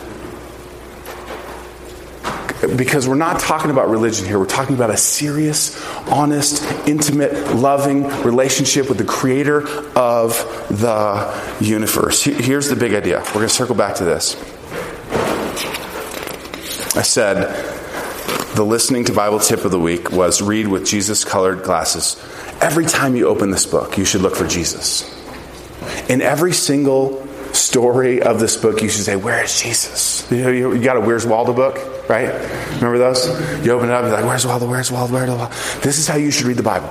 Because 2.77 3.08
we're 3.08 3.15
not 3.15 3.39
talking 3.39 3.71
about 3.71 3.89
religion 3.89 4.25
here. 4.25 4.39
We're 4.39 4.45
talking 4.45 4.75
about 4.75 4.89
a 4.89 4.97
serious, 4.97 5.82
honest, 6.08 6.63
intimate, 6.88 7.55
loving 7.55 8.08
relationship 8.23 8.89
with 8.89 8.97
the 8.97 9.05
creator 9.05 9.67
of 9.97 10.34
the 10.69 11.58
universe. 11.60 12.23
Here's 12.23 12.69
the 12.69 12.75
big 12.75 12.93
idea. 12.93 13.19
We're 13.19 13.34
going 13.34 13.47
to 13.47 13.53
circle 13.53 13.75
back 13.75 13.95
to 13.95 14.05
this. 14.05 14.36
I 16.95 17.03
said 17.03 17.53
the 18.55 18.63
listening 18.63 19.05
to 19.05 19.13
Bible 19.13 19.39
tip 19.39 19.63
of 19.63 19.71
the 19.71 19.79
week 19.79 20.12
was 20.12 20.41
read 20.41 20.67
with 20.67 20.86
Jesus 20.86 21.23
colored 21.23 21.63
glasses. 21.63 22.21
Every 22.62 22.86
time 22.86 23.15
you 23.15 23.27
open 23.27 23.51
this 23.51 23.65
book, 23.65 23.97
you 23.97 24.05
should 24.05 24.21
look 24.21 24.36
for 24.36 24.47
Jesus. 24.47 25.15
In 26.10 26.21
every 26.21 26.51
single 26.51 27.28
story 27.59 28.21
of 28.21 28.39
this 28.39 28.55
book, 28.57 28.81
you 28.81 28.89
should 28.89 29.03
say, 29.03 29.15
Where 29.15 29.43
is 29.43 29.61
Jesus? 29.61 30.29
You, 30.31 30.43
know, 30.43 30.49
you 30.73 30.83
got 30.83 30.97
a 30.97 31.01
Where's 31.01 31.25
Waldo 31.25 31.53
book, 31.53 32.09
right? 32.09 32.29
Remember 32.75 32.97
those? 32.97 33.27
You 33.65 33.71
open 33.73 33.89
it 33.89 33.93
up, 33.93 34.03
you're 34.03 34.13
like, 34.13 34.25
Where's 34.25 34.45
Waldo? 34.45 34.67
Where's 34.67 34.91
Waldo? 34.91 35.13
Where's 35.13 35.29
Waldo? 35.29 35.53
This 35.81 35.97
is 35.97 36.07
how 36.07 36.15
you 36.15 36.31
should 36.31 36.45
read 36.45 36.57
the 36.57 36.63
Bible. 36.63 36.89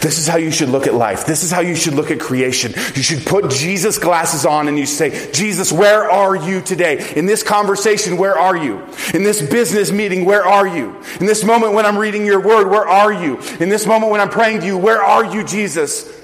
This 0.00 0.18
is 0.18 0.28
how 0.28 0.36
you 0.36 0.50
should 0.50 0.68
look 0.68 0.86
at 0.86 0.94
life. 0.94 1.24
This 1.24 1.42
is 1.42 1.50
how 1.50 1.60
you 1.60 1.74
should 1.74 1.94
look 1.94 2.10
at 2.10 2.20
creation. 2.20 2.72
You 2.94 3.02
should 3.02 3.24
put 3.24 3.50
Jesus 3.50 3.98
glasses 3.98 4.44
on 4.44 4.68
and 4.68 4.78
you 4.78 4.86
say, 4.86 5.32
Jesus, 5.32 5.72
where 5.72 6.10
are 6.10 6.36
you 6.36 6.60
today? 6.60 7.12
In 7.16 7.26
this 7.26 7.42
conversation, 7.42 8.18
where 8.18 8.38
are 8.38 8.56
you? 8.56 8.86
In 9.14 9.22
this 9.22 9.40
business 9.40 9.90
meeting, 9.90 10.24
where 10.26 10.44
are 10.44 10.66
you? 10.66 11.00
In 11.20 11.26
this 11.26 11.42
moment 11.42 11.72
when 11.72 11.86
I'm 11.86 11.96
reading 11.96 12.26
your 12.26 12.40
word, 12.40 12.68
where 12.68 12.86
are 12.86 13.12
you? 13.12 13.38
In 13.60 13.70
this 13.70 13.86
moment 13.86 14.12
when 14.12 14.20
I'm 14.20 14.28
praying 14.28 14.60
to 14.60 14.66
you, 14.66 14.76
where 14.76 15.02
are 15.02 15.24
you, 15.24 15.42
Jesus? 15.42 16.23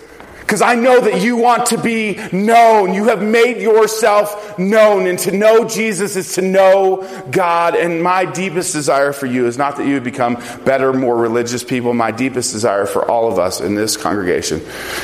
Because 0.51 0.63
I 0.63 0.75
know 0.75 1.01
that 1.01 1.23
you 1.23 1.37
want 1.37 1.67
to 1.67 1.79
be 1.79 2.19
known. 2.33 2.93
You 2.93 3.05
have 3.05 3.23
made 3.23 3.63
yourself 3.63 4.59
known. 4.59 5.07
And 5.07 5.17
to 5.21 5.31
know 5.31 5.65
Jesus 5.65 6.17
is 6.17 6.33
to 6.33 6.43
know 6.43 7.07
God. 7.31 7.77
And 7.77 8.03
my 8.03 8.25
deepest 8.25 8.73
desire 8.73 9.13
for 9.13 9.27
you 9.27 9.47
is 9.47 9.57
not 9.57 9.77
that 9.77 9.87
you 9.87 9.95
would 9.95 10.03
become 10.03 10.43
better, 10.65 10.93
more 10.93 11.17
religious 11.17 11.63
people. 11.63 11.95
My 11.95 12.11
deepest 12.11 12.51
desire 12.51 12.85
for 12.85 13.09
all 13.09 13.31
of 13.31 13.39
us 13.39 13.61
in 13.61 13.77
this 13.77 13.97
congregation 13.97 14.61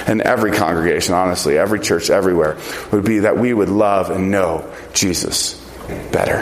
and 0.09 0.21
every 0.21 0.51
congregation, 0.51 1.15
honestly, 1.15 1.57
every 1.57 1.79
church, 1.79 2.11
everywhere, 2.11 2.59
would 2.91 3.05
be 3.05 3.21
that 3.21 3.39
we 3.39 3.55
would 3.55 3.69
love 3.69 4.11
and 4.11 4.33
know 4.33 4.69
Jesus 4.95 5.65
better. 6.11 6.41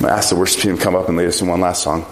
To 0.00 0.08
ask 0.10 0.28
the 0.28 0.36
worship 0.36 0.60
team 0.60 0.76
to 0.76 0.82
come 0.82 0.96
up 0.96 1.08
and 1.08 1.16
lead 1.16 1.28
us 1.28 1.40
in 1.40 1.48
one 1.48 1.62
last 1.62 1.82
song. 1.82 2.04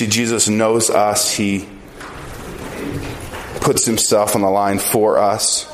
See, 0.00 0.06
Jesus 0.06 0.48
knows 0.48 0.88
us. 0.88 1.30
He 1.30 1.68
puts 3.60 3.84
himself 3.84 4.34
on 4.34 4.40
the 4.40 4.48
line 4.48 4.78
for 4.78 5.18
us. 5.18 5.70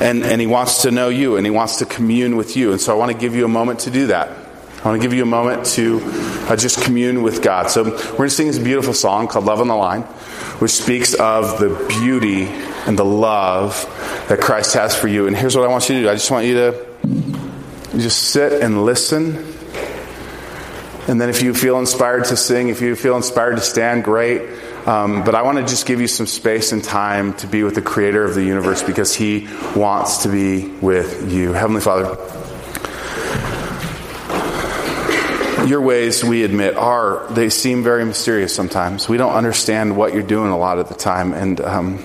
And, 0.00 0.22
and 0.22 0.40
he 0.40 0.46
wants 0.46 0.82
to 0.82 0.92
know 0.92 1.08
you 1.08 1.36
and 1.36 1.44
he 1.44 1.50
wants 1.50 1.78
to 1.78 1.86
commune 1.86 2.36
with 2.36 2.56
you. 2.56 2.70
And 2.70 2.80
so 2.80 2.92
I 2.92 2.96
want 2.96 3.10
to 3.10 3.18
give 3.18 3.34
you 3.34 3.44
a 3.44 3.48
moment 3.48 3.80
to 3.80 3.90
do 3.90 4.06
that. 4.06 4.28
I 4.28 4.88
want 4.88 5.02
to 5.02 5.04
give 5.04 5.12
you 5.12 5.24
a 5.24 5.26
moment 5.26 5.66
to 5.70 6.00
uh, 6.48 6.54
just 6.54 6.82
commune 6.82 7.24
with 7.24 7.42
God. 7.42 7.68
So 7.68 7.82
we're 7.82 7.90
going 7.90 8.28
to 8.28 8.30
sing 8.30 8.46
this 8.46 8.60
beautiful 8.60 8.94
song 8.94 9.26
called 9.26 9.44
Love 9.44 9.60
on 9.60 9.66
the 9.66 9.74
Line, 9.74 10.02
which 10.60 10.70
speaks 10.70 11.14
of 11.14 11.58
the 11.58 11.84
beauty 11.98 12.44
and 12.86 12.96
the 12.96 13.04
love 13.04 13.74
that 14.28 14.40
Christ 14.40 14.74
has 14.74 14.94
for 14.94 15.08
you. 15.08 15.26
And 15.26 15.36
here's 15.36 15.56
what 15.56 15.64
I 15.64 15.68
want 15.68 15.88
you 15.88 15.96
to 15.96 16.02
do 16.02 16.10
I 16.10 16.14
just 16.14 16.30
want 16.30 16.46
you 16.46 16.54
to 16.54 16.86
just 17.96 18.22
sit 18.30 18.62
and 18.62 18.84
listen 18.84 19.57
and 21.08 21.18
then 21.18 21.30
if 21.30 21.42
you 21.42 21.54
feel 21.54 21.78
inspired 21.78 22.26
to 22.26 22.36
sing, 22.36 22.68
if 22.68 22.82
you 22.82 22.94
feel 22.94 23.16
inspired 23.16 23.56
to 23.56 23.62
stand, 23.62 24.04
great. 24.04 24.42
Um, 24.86 25.24
but 25.24 25.34
I 25.34 25.40
want 25.40 25.56
to 25.56 25.64
just 25.64 25.86
give 25.86 26.02
you 26.02 26.06
some 26.06 26.26
space 26.26 26.70
and 26.72 26.84
time 26.84 27.32
to 27.38 27.46
be 27.46 27.62
with 27.62 27.74
the 27.74 27.82
creator 27.82 28.24
of 28.24 28.34
the 28.34 28.44
universe 28.44 28.82
because 28.82 29.14
he 29.14 29.48
wants 29.74 30.24
to 30.24 30.28
be 30.28 30.66
with 30.66 31.32
you. 31.32 31.54
Heavenly 31.54 31.80
Father, 31.80 32.14
your 35.66 35.80
ways, 35.80 36.22
we 36.22 36.44
admit, 36.44 36.76
are, 36.76 37.26
they 37.30 37.48
seem 37.48 37.82
very 37.82 38.04
mysterious 38.04 38.54
sometimes. 38.54 39.08
We 39.08 39.16
don't 39.16 39.34
understand 39.34 39.96
what 39.96 40.12
you're 40.12 40.22
doing 40.22 40.50
a 40.50 40.58
lot 40.58 40.78
of 40.78 40.90
the 40.90 40.94
time. 40.94 41.32
And, 41.32 41.58
um, 41.62 41.98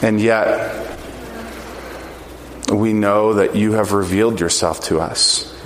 and 0.00 0.20
yet, 0.20 0.96
we 2.72 2.92
know 2.92 3.34
that 3.34 3.56
you 3.56 3.72
have 3.72 3.92
revealed 3.92 4.38
yourself 4.38 4.84
to 4.84 5.00
us. 5.00 5.57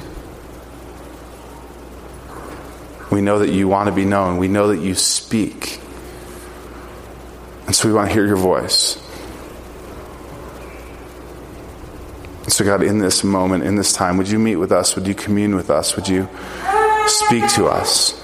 We 3.12 3.20
know 3.20 3.40
that 3.40 3.50
you 3.50 3.68
want 3.68 3.88
to 3.88 3.94
be 3.94 4.06
known. 4.06 4.38
We 4.38 4.48
know 4.48 4.68
that 4.68 4.80
you 4.80 4.94
speak. 4.94 5.78
And 7.66 7.76
so 7.76 7.86
we 7.86 7.92
want 7.92 8.08
to 8.08 8.14
hear 8.14 8.26
your 8.26 8.38
voice. 8.38 8.96
So, 12.48 12.64
God, 12.64 12.82
in 12.82 13.00
this 13.00 13.22
moment, 13.22 13.64
in 13.64 13.76
this 13.76 13.92
time, 13.92 14.16
would 14.16 14.30
you 14.30 14.38
meet 14.38 14.56
with 14.56 14.72
us? 14.72 14.96
Would 14.96 15.06
you 15.06 15.14
commune 15.14 15.54
with 15.54 15.68
us? 15.68 15.94
Would 15.94 16.08
you 16.08 16.26
speak 17.06 17.46
to 17.50 17.66
us? 17.66 18.18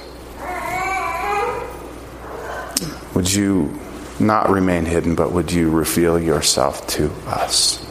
Would 3.14 3.30
you 3.30 3.78
not 4.18 4.48
remain 4.48 4.86
hidden, 4.86 5.14
but 5.14 5.32
would 5.32 5.52
you 5.52 5.68
reveal 5.68 6.18
yourself 6.18 6.86
to 6.88 7.10
us? 7.26 7.84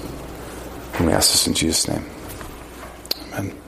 And 0.96 1.06
we 1.06 1.14
ask 1.14 1.32
this 1.32 1.46
in 1.46 1.54
Jesus' 1.54 1.88
name. 1.88 2.06
Amen. 3.34 3.67